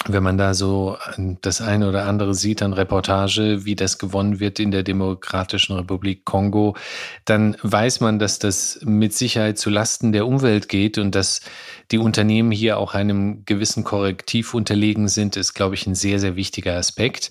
wenn 0.06 0.22
man 0.22 0.38
da 0.38 0.54
so 0.54 0.96
das 1.42 1.60
eine 1.60 1.88
oder 1.88 2.06
andere 2.06 2.34
sieht 2.34 2.62
an 2.62 2.72
Reportage, 2.72 3.64
wie 3.64 3.74
das 3.74 3.98
gewonnen 3.98 4.38
wird 4.38 4.60
in 4.60 4.70
der 4.70 4.84
Demokratischen 4.84 5.74
Republik 5.74 6.24
Kongo, 6.24 6.76
dann 7.24 7.56
weiß 7.62 8.00
man, 8.00 8.18
dass 8.18 8.38
das 8.38 8.78
mit 8.82 9.12
Sicherheit 9.12 9.58
zu 9.58 9.70
Lasten 9.70 10.12
der 10.12 10.26
Umwelt 10.26 10.68
geht 10.68 10.98
und 10.98 11.14
dass 11.14 11.40
die 11.90 11.98
Unternehmen 11.98 12.52
hier 12.52 12.78
auch 12.78 12.94
einem 12.94 13.44
gewissen 13.44 13.82
Korrektiv 13.82 14.54
unterlegen 14.54 15.08
sind, 15.08 15.36
ist, 15.36 15.54
glaube 15.54 15.74
ich, 15.74 15.86
ein 15.86 15.96
sehr, 15.96 16.20
sehr 16.20 16.36
wichtiger 16.36 16.76
Aspekt. 16.76 17.30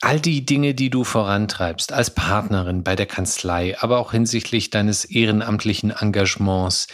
All 0.00 0.20
die 0.20 0.46
Dinge, 0.46 0.74
die 0.74 0.90
du 0.90 1.02
vorantreibst 1.02 1.92
als 1.92 2.14
Partnerin 2.14 2.84
bei 2.84 2.94
der 2.94 3.06
Kanzlei, 3.06 3.76
aber 3.80 3.98
auch 3.98 4.12
hinsichtlich 4.12 4.70
deines 4.70 5.04
ehrenamtlichen 5.04 5.90
Engagements, 5.90 6.86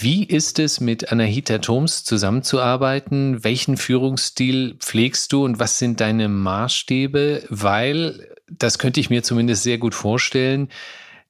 wie 0.00 0.24
ist 0.24 0.58
es, 0.58 0.80
mit 0.80 1.12
Anahita 1.12 1.58
Thoms 1.58 2.04
zusammenzuarbeiten? 2.04 3.44
Welchen 3.44 3.76
Führungsstil 3.76 4.76
pflegst 4.78 5.32
du 5.32 5.44
und 5.44 5.58
was 5.58 5.78
sind 5.78 6.00
deine 6.00 6.28
Maßstäbe? 6.28 7.44
Weil, 7.50 8.34
das 8.50 8.78
könnte 8.78 9.00
ich 9.00 9.10
mir 9.10 9.22
zumindest 9.22 9.62
sehr 9.62 9.78
gut 9.78 9.94
vorstellen, 9.94 10.68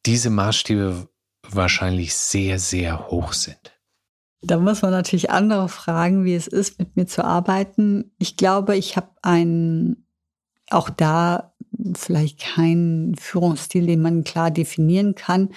diese 0.07 0.31
Maßstäbe 0.31 1.09
wahrscheinlich 1.51 2.15
sehr, 2.15 2.59
sehr 2.59 3.09
hoch 3.09 3.33
sind. 3.33 3.73
Da 4.43 4.59
muss 4.59 4.83
man 4.83 4.91
natürlich 4.91 5.31
andere 5.31 5.69
fragen, 5.69 6.25
wie 6.25 6.35
es 6.35 6.47
ist, 6.47 6.79
mit 6.79 6.97
mir 6.97 7.07
zu 7.07 7.25
arbeiten. 7.25 8.13
Ich 8.19 8.37
glaube, 8.37 8.77
ich 8.77 8.97
habe 8.97 9.11
einen 9.23 10.07
auch 10.71 10.91
da 10.91 11.55
vielleicht 11.97 12.41
kein 12.41 13.15
Führungsstil, 13.19 13.87
den 13.87 14.03
man 14.03 14.25
klar 14.25 14.51
definieren 14.51 15.15
kann. 15.15 15.51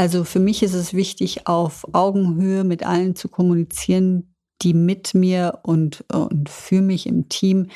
Also 0.00 0.24
für 0.24 0.38
mich 0.38 0.62
ist 0.62 0.72
es 0.72 0.94
wichtig, 0.94 1.46
auf 1.46 1.86
Augenhöhe 1.92 2.64
mit 2.64 2.86
allen 2.86 3.16
zu 3.16 3.28
kommunizieren, 3.28 4.34
die 4.62 4.72
mit 4.72 5.12
mir 5.12 5.58
und, 5.62 6.06
und 6.10 6.48
für 6.48 6.80
mich 6.80 7.06
im 7.06 7.28
Team 7.28 7.66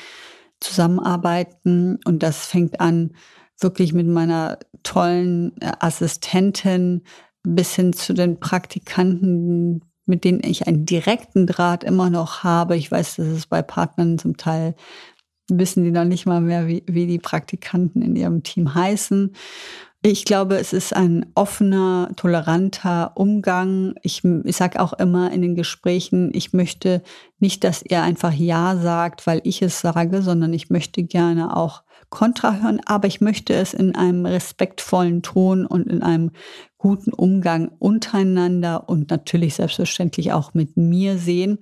zusammenarbeiten. 0.59 1.99
Und 2.03 2.23
das 2.23 2.47
fängt 2.47 2.79
an 2.79 3.11
wirklich 3.59 3.93
mit 3.93 4.07
meiner 4.07 4.57
tollen 4.81 5.51
Assistentin 5.61 7.03
bis 7.43 7.75
hin 7.75 7.93
zu 7.93 8.15
den 8.15 8.39
Praktikanten, 8.39 9.83
mit 10.07 10.23
denen 10.23 10.41
ich 10.43 10.67
einen 10.67 10.87
direkten 10.87 11.45
Draht 11.45 11.83
immer 11.83 12.09
noch 12.09 12.43
habe. 12.43 12.75
Ich 12.75 12.89
weiß, 12.89 13.17
dass 13.17 13.27
es 13.27 13.45
bei 13.45 13.61
Partnern 13.61 14.17
zum 14.17 14.35
Teil 14.35 14.73
wissen 15.47 15.83
die 15.83 15.91
noch 15.91 16.05
nicht 16.05 16.25
mal 16.25 16.41
mehr, 16.41 16.67
wie, 16.67 16.83
wie 16.87 17.05
die 17.05 17.19
Praktikanten 17.19 18.01
in 18.01 18.15
ihrem 18.15 18.41
Team 18.41 18.73
heißen. 18.73 19.35
Ich 20.07 20.23
glaube, 20.23 20.57
es 20.57 20.71
ist 20.71 20.95
ein 20.95 21.25
offener, 21.33 22.11
toleranter 22.15 23.13
Umgang. 23.15 23.95
Ich, 24.03 24.23
ich 24.23 24.55
sage 24.55 24.79
auch 24.79 24.93
immer 24.93 25.31
in 25.31 25.41
den 25.41 25.55
Gesprächen, 25.55 26.29
ich 26.31 26.53
möchte 26.53 27.01
nicht, 27.39 27.63
dass 27.63 27.81
ihr 27.81 28.03
einfach 28.03 28.31
Ja 28.31 28.77
sagt, 28.77 29.25
weil 29.25 29.41
ich 29.45 29.63
es 29.63 29.81
sage, 29.81 30.21
sondern 30.21 30.53
ich 30.53 30.69
möchte 30.69 31.01
gerne 31.01 31.57
auch 31.57 31.81
Kontra 32.11 32.57
hören, 32.61 32.81
aber 32.85 33.07
ich 33.07 33.19
möchte 33.19 33.55
es 33.55 33.73
in 33.73 33.95
einem 33.95 34.27
respektvollen 34.27 35.23
Ton 35.23 35.65
und 35.65 35.87
in 35.87 36.03
einem 36.03 36.29
guten 36.77 37.11
Umgang 37.11 37.69
untereinander 37.79 38.87
und 38.87 39.09
natürlich 39.09 39.55
selbstverständlich 39.55 40.33
auch 40.33 40.53
mit 40.53 40.77
mir 40.77 41.17
sehen. 41.17 41.57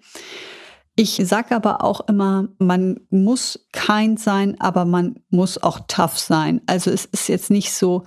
Ich 0.96 1.20
sage 1.24 1.56
aber 1.56 1.84
auch 1.84 2.08
immer, 2.08 2.50
man 2.60 3.00
muss 3.10 3.68
kind 3.72 4.20
sein, 4.20 4.60
aber 4.62 4.86
man 4.86 5.16
muss 5.30 5.62
auch 5.62 5.82
tough 5.88 6.20
sein. 6.20 6.62
Also 6.68 6.92
es 6.92 7.06
ist 7.06 7.28
jetzt 7.30 7.50
nicht 7.50 7.74
so, 7.74 8.04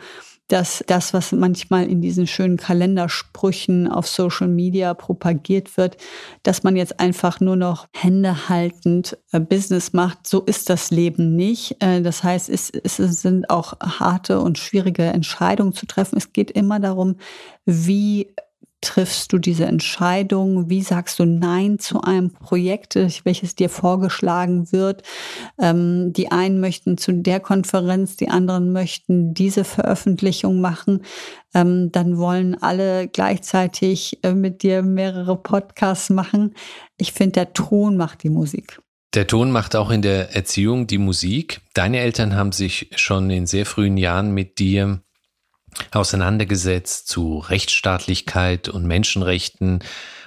dass 0.49 0.85
das, 0.87 1.13
was 1.13 1.33
manchmal 1.33 1.89
in 1.89 2.01
diesen 2.01 2.27
schönen 2.29 2.57
Kalendersprüchen 2.57 3.89
auf 3.89 4.07
Social 4.07 4.47
Media 4.47 4.95
propagiert 4.95 5.77
wird, 5.77 5.97
dass 6.45 6.63
man 6.63 6.77
jetzt 6.77 7.01
einfach 7.01 7.41
nur 7.41 7.57
noch 7.57 7.89
händehaltend 7.93 9.19
äh, 9.33 9.41
Business 9.41 9.93
macht. 9.93 10.27
So 10.27 10.43
ist 10.43 10.71
das 10.71 10.93
Leben 10.93 11.35
nicht. 11.35 11.83
Äh, 11.83 12.03
das 12.03 12.23
heißt, 12.23 12.49
es, 12.49 12.71
es 12.71 12.97
sind 12.97 13.51
auch 13.51 13.75
harte 13.81 14.41
und 14.41 14.59
schwierige 14.59 15.03
Entscheidungen 15.03 15.73
zu 15.73 15.87
treffen. 15.87 16.17
Es 16.17 16.33
geht 16.33 16.53
immer 16.53 16.79
darum, 16.79 17.17
wie 17.65 18.33
triffst 18.81 19.33
du 19.33 19.39
diese 19.39 19.65
Entscheidung? 19.65 20.69
Wie 20.69 20.83
sagst 20.83 21.19
du 21.19 21.25
Nein 21.25 21.79
zu 21.79 22.03
einem 22.03 22.31
Projekt, 22.33 22.97
welches 23.25 23.55
dir 23.55 23.69
vorgeschlagen 23.69 24.71
wird? 24.73 25.03
Ähm, 25.59 26.13
die 26.13 26.31
einen 26.31 26.61
möchten 26.61 26.99
zu 26.99 27.13
der 27.13 27.41
Konferenz, 27.41 28.17
die 28.17 28.29
anderen 28.29 28.73
möchten 28.73 29.35
diese 29.35 29.65
Veröffentlichung 29.65 30.61
machen. 30.61 31.03
Ähm, 31.55 31.91
dann 31.91 32.19
wollen 32.19 32.61
alle 32.63 33.09
gleichzeitig 33.09 34.19
äh, 34.23 34.35
mit 34.35 34.63
dir 34.63 34.83
mehrere 34.83 35.37
Podcasts 35.37 36.11
machen. 36.11 36.55
Ich 36.99 37.13
finde, 37.13 37.33
der 37.33 37.53
Ton 37.55 37.97
macht 37.97 38.23
die 38.23 38.31
Musik. 38.31 38.81
Der 39.15 39.27
Ton 39.27 39.51
macht 39.51 39.77
auch 39.77 39.91
in 39.91 40.03
der 40.03 40.37
Erziehung 40.37 40.87
die 40.87 40.99
Musik. 40.99 41.63
Deine 41.73 42.01
Eltern 42.01 42.37
haben 42.37 42.53
sich 42.53 42.91
schon 42.97 43.31
in 43.31 43.47
sehr 43.47 43.65
frühen 43.65 43.97
Jahren 43.97 44.33
mit 44.33 44.59
dir 44.59 45.01
auseinandergesetzt 45.93 47.09
zu 47.09 47.39
Rechtsstaatlichkeit 47.39 48.69
und 48.69 48.85
Menschenrechten. 48.85 49.81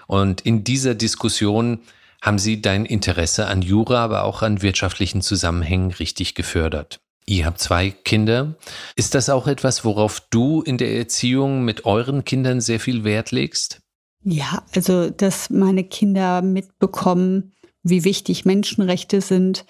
Und 0.07 0.41
in 0.41 0.63
dieser 0.63 0.95
Diskussion 0.95 1.79
haben 2.21 2.39
sie 2.39 2.61
dein 2.61 2.85
Interesse 2.85 3.47
an 3.47 3.61
Jura, 3.61 4.03
aber 4.03 4.23
auch 4.23 4.41
an 4.41 4.61
wirtschaftlichen 4.61 5.21
Zusammenhängen 5.21 5.91
richtig 5.91 6.35
gefördert. 6.35 6.99
Ihr 7.25 7.45
habt 7.45 7.59
zwei 7.59 7.91
Kinder. 7.91 8.55
Ist 8.95 9.13
das 9.13 9.29
auch 9.29 9.47
etwas, 9.47 9.85
worauf 9.85 10.19
du 10.31 10.61
in 10.61 10.77
der 10.77 10.97
Erziehung 10.97 11.63
mit 11.63 11.85
euren 11.85 12.25
Kindern 12.25 12.59
sehr 12.59 12.79
viel 12.79 13.03
Wert 13.03 13.31
legst? 13.31 13.81
Ja, 14.23 14.63
also 14.75 15.09
dass 15.09 15.49
meine 15.49 15.83
Kinder 15.83 16.41
mitbekommen, 16.41 17.53
wie 17.83 18.03
wichtig 18.03 18.45
Menschenrechte 18.45 19.21
sind, 19.21 19.65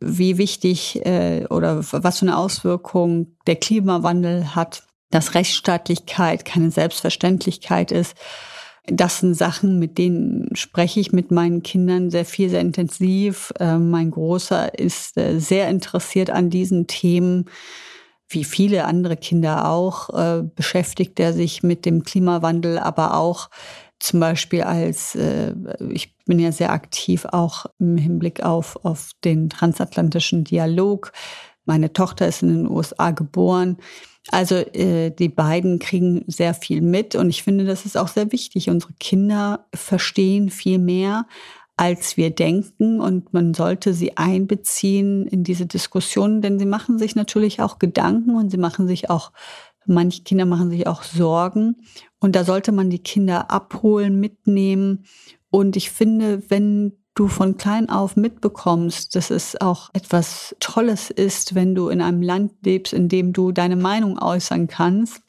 wie 0.00 0.36
wichtig 0.36 1.06
äh, 1.06 1.46
oder 1.48 1.80
was 1.92 2.18
für 2.18 2.26
eine 2.26 2.36
Auswirkung 2.36 3.36
der 3.46 3.56
Klimawandel 3.56 4.54
hat 4.54 4.85
dass 5.10 5.34
Rechtsstaatlichkeit 5.34 6.44
keine 6.44 6.70
Selbstverständlichkeit 6.70 7.92
ist. 7.92 8.16
Das 8.86 9.18
sind 9.20 9.34
Sachen, 9.34 9.78
mit 9.78 9.98
denen 9.98 10.54
spreche 10.54 11.00
ich 11.00 11.12
mit 11.12 11.30
meinen 11.30 11.62
Kindern 11.62 12.10
sehr 12.10 12.24
viel, 12.24 12.48
sehr 12.48 12.60
intensiv. 12.60 13.52
Äh, 13.58 13.78
mein 13.78 14.12
Großer 14.12 14.78
ist 14.78 15.16
äh, 15.16 15.40
sehr 15.40 15.68
interessiert 15.68 16.30
an 16.30 16.50
diesen 16.50 16.86
Themen. 16.86 17.46
wie 18.28 18.42
viele 18.42 18.86
andere 18.86 19.16
Kinder 19.16 19.70
auch, 19.70 20.10
äh, 20.10 20.42
beschäftigt 20.42 21.20
er 21.20 21.32
sich 21.32 21.62
mit 21.62 21.86
dem 21.86 22.02
Klimawandel, 22.02 22.76
aber 22.76 23.14
auch 23.14 23.50
zum 23.98 24.20
Beispiel 24.20 24.62
als, 24.62 25.14
äh, 25.14 25.54
ich 25.90 26.16
bin 26.24 26.38
ja 26.38 26.52
sehr 26.52 26.70
aktiv 26.72 27.24
auch 27.24 27.66
im 27.78 27.96
Hinblick 27.96 28.42
auf, 28.42 28.84
auf 28.84 29.12
den 29.24 29.48
transatlantischen 29.48 30.44
Dialog. 30.44 31.12
Meine 31.64 31.92
Tochter 31.92 32.28
ist 32.28 32.42
in 32.42 32.48
den 32.48 32.70
USA 32.70 33.10
geboren. 33.10 33.78
Also 34.30 34.56
äh, 34.56 35.10
die 35.10 35.28
beiden 35.28 35.78
kriegen 35.78 36.24
sehr 36.26 36.54
viel 36.54 36.80
mit 36.80 37.14
und 37.14 37.30
ich 37.30 37.42
finde, 37.42 37.64
das 37.64 37.86
ist 37.86 37.96
auch 37.96 38.08
sehr 38.08 38.32
wichtig. 38.32 38.68
Unsere 38.70 38.92
Kinder 38.94 39.66
verstehen 39.72 40.50
viel 40.50 40.78
mehr, 40.78 41.26
als 41.76 42.16
wir 42.16 42.30
denken 42.30 43.00
und 43.00 43.32
man 43.32 43.54
sollte 43.54 43.92
sie 43.92 44.16
einbeziehen 44.16 45.26
in 45.26 45.44
diese 45.44 45.66
Diskussion, 45.66 46.40
denn 46.40 46.58
sie 46.58 46.66
machen 46.66 46.98
sich 46.98 47.14
natürlich 47.14 47.60
auch 47.60 47.78
Gedanken 47.78 48.34
und 48.34 48.50
sie 48.50 48.56
machen 48.56 48.88
sich 48.88 49.10
auch, 49.10 49.30
manche 49.84 50.22
Kinder 50.22 50.46
machen 50.46 50.70
sich 50.70 50.86
auch 50.86 51.02
Sorgen 51.02 51.76
und 52.18 52.34
da 52.34 52.44
sollte 52.44 52.72
man 52.72 52.90
die 52.90 53.02
Kinder 53.02 53.50
abholen, 53.50 54.18
mitnehmen 54.18 55.04
und 55.50 55.76
ich 55.76 55.90
finde, 55.90 56.42
wenn 56.50 56.92
du 57.16 57.26
von 57.26 57.56
klein 57.56 57.88
auf 57.88 58.14
mitbekommst, 58.14 59.16
dass 59.16 59.30
es 59.30 59.60
auch 59.60 59.90
etwas 59.94 60.54
Tolles 60.60 61.10
ist, 61.10 61.56
wenn 61.56 61.74
du 61.74 61.88
in 61.88 62.00
einem 62.00 62.22
Land 62.22 62.52
lebst, 62.64 62.92
in 62.92 63.08
dem 63.08 63.32
du 63.32 63.50
deine 63.50 63.76
Meinung 63.76 64.22
äußern 64.22 64.68
kannst, 64.68 65.22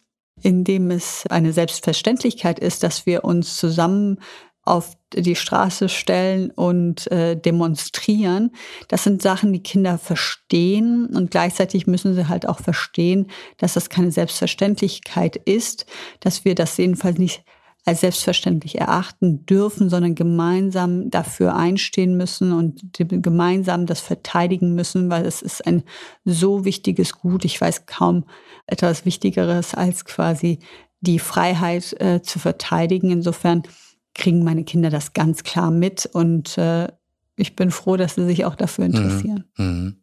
in 0.43 0.63
dem 0.63 0.91
es 0.91 1.26
eine 1.30 1.54
Selbstverständlichkeit 1.54 2.60
ist, 2.60 2.84
dass 2.84 3.06
wir 3.06 3.23
uns 3.23 3.58
zusammen 3.58 4.19
auf 4.67 4.97
die 5.13 5.38
Straße 5.38 5.88
stellen 5.88 6.52
und 6.52 7.10
äh, 7.10 7.38
demonstrieren. 7.38 8.52
Das 8.89 9.06
sind 9.06 9.21
Sachen, 9.21 9.54
die 9.54 9.63
Kinder 9.63 9.97
verstehen 9.97 11.08
und 11.15 11.32
gleichzeitig 11.32 11.88
müssen 11.88 12.13
sie 12.13 12.28
halt 12.28 12.47
auch 12.47 12.60
verstehen, 12.60 13.28
dass 13.58 13.73
das 13.73 13.89
keine 13.89 14.12
Selbstverständlichkeit 14.12 15.38
ist, 15.38 15.86
dass 16.19 16.43
wir 16.43 16.54
das 16.54 16.76
jedenfalls 16.76 17.17
nicht 17.17 17.43
als 17.88 18.02
selbstverständlich 18.02 18.78
erachten 18.78 19.45
dürfen, 19.45 19.89
sondern 19.89 20.13
gemeinsam 20.13 21.10
dafür 21.10 21.56
einstehen 21.56 22.17
müssen 22.17 22.52
und 22.52 22.82
gemeinsam 22.97 23.86
das 23.86 24.02
verteidigen 24.02 24.76
müssen, 24.76 25.10
weil 25.10 25.26
es 25.26 25.41
ist 25.41 25.65
ein 25.65 25.84
so 26.26 26.65
wichtiges 26.65 27.13
Gut. 27.13 27.45
Ich 27.45 27.62
weiß 27.62 27.86
kaum 27.86 28.26
etwas 28.65 29.06
Wichtigeres 29.06 29.73
als 29.73 30.04
quasi 30.04 30.60
die 31.00 31.17
Freiheit 31.17 31.95
äh, 32.02 32.21
zu 32.21 32.39
verteidigen. 32.39 33.10
Insofern 33.10 33.63
kriegen 34.13 34.43
meine 34.43 34.65
Kinder 34.65 34.89
das 34.89 35.13
ganz 35.13 35.43
klar 35.43 35.71
mit 35.71 36.06
und 36.08 36.58
äh, 36.58 36.89
ich 37.38 37.56
bin 37.56 37.71
froh, 37.71 37.95
dass 37.95 38.15
sie 38.15 38.26
sich 38.26 38.43
auch 38.43 38.56
dafür 38.56 38.86
mhm. 38.86 38.95
interessieren. 38.95 39.43
Mhm. 39.58 39.95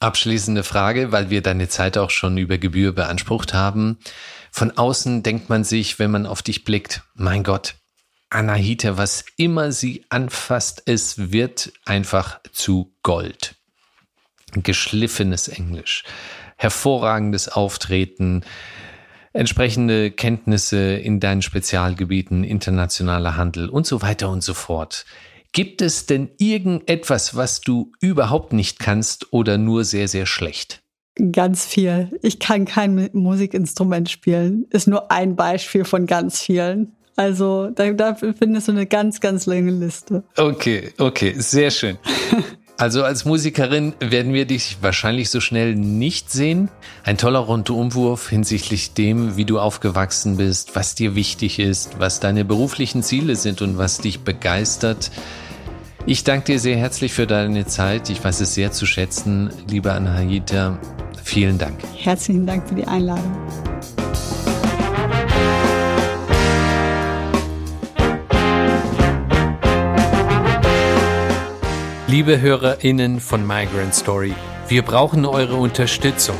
Abschließende 0.00 0.64
Frage, 0.64 1.12
weil 1.12 1.30
wir 1.30 1.40
deine 1.40 1.68
Zeit 1.68 1.96
auch 1.96 2.10
schon 2.10 2.36
über 2.36 2.58
Gebühr 2.58 2.92
beansprucht 2.92 3.54
haben. 3.54 3.98
Von 4.50 4.70
außen 4.76 5.22
denkt 5.22 5.48
man 5.48 5.64
sich, 5.64 5.98
wenn 5.98 6.10
man 6.10 6.26
auf 6.26 6.42
dich 6.42 6.64
blickt, 6.64 7.02
mein 7.14 7.42
Gott, 7.42 7.76
Anahita, 8.30 8.96
was 8.98 9.24
immer 9.36 9.72
sie 9.72 10.04
anfasst, 10.08 10.82
es 10.86 11.32
wird 11.32 11.72
einfach 11.84 12.40
zu 12.52 12.92
Gold. 13.02 13.54
Geschliffenes 14.52 15.48
Englisch, 15.48 16.04
hervorragendes 16.56 17.48
Auftreten, 17.48 18.44
entsprechende 19.32 20.10
Kenntnisse 20.10 20.94
in 20.94 21.20
deinen 21.20 21.42
Spezialgebieten, 21.42 22.44
internationaler 22.44 23.36
Handel 23.36 23.68
und 23.68 23.86
so 23.86 24.02
weiter 24.02 24.28
und 24.30 24.42
so 24.42 24.54
fort. 24.54 25.06
Gibt 25.54 25.82
es 25.82 26.06
denn 26.06 26.30
irgendetwas, 26.38 27.36
was 27.36 27.60
du 27.60 27.92
überhaupt 28.00 28.52
nicht 28.52 28.80
kannst 28.80 29.32
oder 29.32 29.56
nur 29.56 29.84
sehr, 29.84 30.08
sehr 30.08 30.26
schlecht? 30.26 30.82
Ganz 31.30 31.64
viel. 31.64 32.10
Ich 32.22 32.40
kann 32.40 32.64
kein 32.64 33.08
Musikinstrument 33.12 34.10
spielen. 34.10 34.66
Ist 34.70 34.88
nur 34.88 35.12
ein 35.12 35.36
Beispiel 35.36 35.84
von 35.84 36.06
ganz 36.06 36.40
vielen. 36.40 36.96
Also 37.14 37.70
da, 37.70 37.92
da 37.92 38.16
findest 38.16 38.66
du 38.66 38.72
eine 38.72 38.86
ganz, 38.86 39.20
ganz 39.20 39.46
lange 39.46 39.70
Liste. 39.70 40.24
Okay, 40.36 40.92
okay, 40.98 41.34
sehr 41.38 41.70
schön. 41.70 41.98
Also 42.76 43.04
als 43.04 43.24
Musikerin 43.24 43.94
werden 44.00 44.32
wir 44.32 44.46
dich 44.46 44.78
wahrscheinlich 44.80 45.30
so 45.30 45.38
schnell 45.38 45.76
nicht 45.76 46.32
sehen. 46.32 46.70
Ein 47.04 47.16
toller 47.16 47.38
Rundumwurf 47.38 48.28
hinsichtlich 48.28 48.94
dem, 48.94 49.36
wie 49.36 49.44
du 49.44 49.60
aufgewachsen 49.60 50.38
bist, 50.38 50.74
was 50.74 50.96
dir 50.96 51.14
wichtig 51.14 51.60
ist, 51.60 52.00
was 52.00 52.18
deine 52.18 52.44
beruflichen 52.44 53.04
Ziele 53.04 53.36
sind 53.36 53.62
und 53.62 53.78
was 53.78 53.98
dich 53.98 54.22
begeistert. 54.22 55.12
Ich 56.06 56.22
danke 56.22 56.52
dir 56.52 56.58
sehr 56.58 56.76
herzlich 56.76 57.14
für 57.14 57.26
deine 57.26 57.64
Zeit. 57.64 58.10
Ich 58.10 58.22
weiß 58.22 58.40
es 58.40 58.52
sehr 58.52 58.70
zu 58.72 58.84
schätzen, 58.84 59.48
liebe 59.70 59.90
Anahita. 59.90 60.78
Vielen 61.22 61.56
Dank. 61.56 61.78
Herzlichen 61.96 62.46
Dank 62.46 62.68
für 62.68 62.74
die 62.74 62.86
Einladung. 62.86 63.34
Liebe 72.06 72.38
HörerInnen 72.38 73.18
von 73.18 73.46
Migrant 73.46 73.94
Story, 73.94 74.34
wir 74.68 74.82
brauchen 74.82 75.24
eure 75.24 75.56
Unterstützung, 75.56 76.36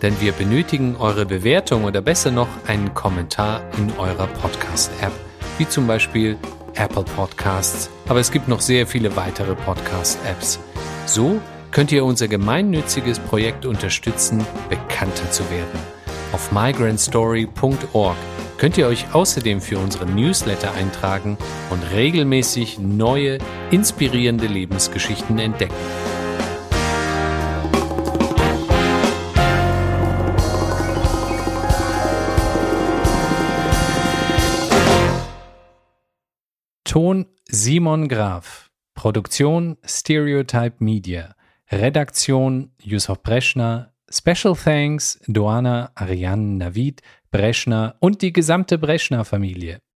denn 0.00 0.18
wir 0.22 0.32
benötigen 0.32 0.96
eure 0.96 1.26
Bewertung 1.26 1.84
oder 1.84 2.00
besser 2.00 2.30
noch 2.30 2.48
einen 2.66 2.94
Kommentar 2.94 3.60
in 3.76 3.92
eurer 3.98 4.26
Podcast-App, 4.26 5.12
wie 5.58 5.68
zum 5.68 5.86
Beispiel 5.86 6.38
Apple 6.74 7.04
Podcasts, 7.04 7.90
aber 8.08 8.20
es 8.20 8.30
gibt 8.30 8.48
noch 8.48 8.60
sehr 8.60 8.86
viele 8.86 9.14
weitere 9.16 9.54
Podcast-Apps. 9.54 10.58
So 11.06 11.40
könnt 11.70 11.92
ihr 11.92 12.04
unser 12.04 12.28
gemeinnütziges 12.28 13.18
Projekt 13.18 13.66
unterstützen, 13.66 14.44
bekannter 14.68 15.30
zu 15.30 15.42
werden. 15.50 15.80
Auf 16.32 16.52
migrantstory.org 16.52 18.16
könnt 18.58 18.78
ihr 18.78 18.86
euch 18.86 19.06
außerdem 19.12 19.60
für 19.60 19.78
unsere 19.78 20.06
Newsletter 20.06 20.72
eintragen 20.74 21.36
und 21.70 21.82
regelmäßig 21.92 22.78
neue, 22.78 23.38
inspirierende 23.70 24.46
Lebensgeschichten 24.46 25.38
entdecken. 25.38 25.74
Ton 36.92 37.24
Simon 37.48 38.06
Graf. 38.06 38.68
Produktion 38.94 39.78
Stereotype 39.82 40.74
Media. 40.84 41.34
Redaktion 41.70 42.70
Yusuf 42.82 43.22
Breschner. 43.22 43.94
Special 44.10 44.54
Thanks 44.54 45.18
Doana 45.26 45.90
Ariane 45.94 46.58
Navid 46.58 47.00
Breschner 47.30 47.96
und 48.00 48.20
die 48.20 48.34
gesamte 48.34 48.76
Breschner-Familie. 48.76 49.78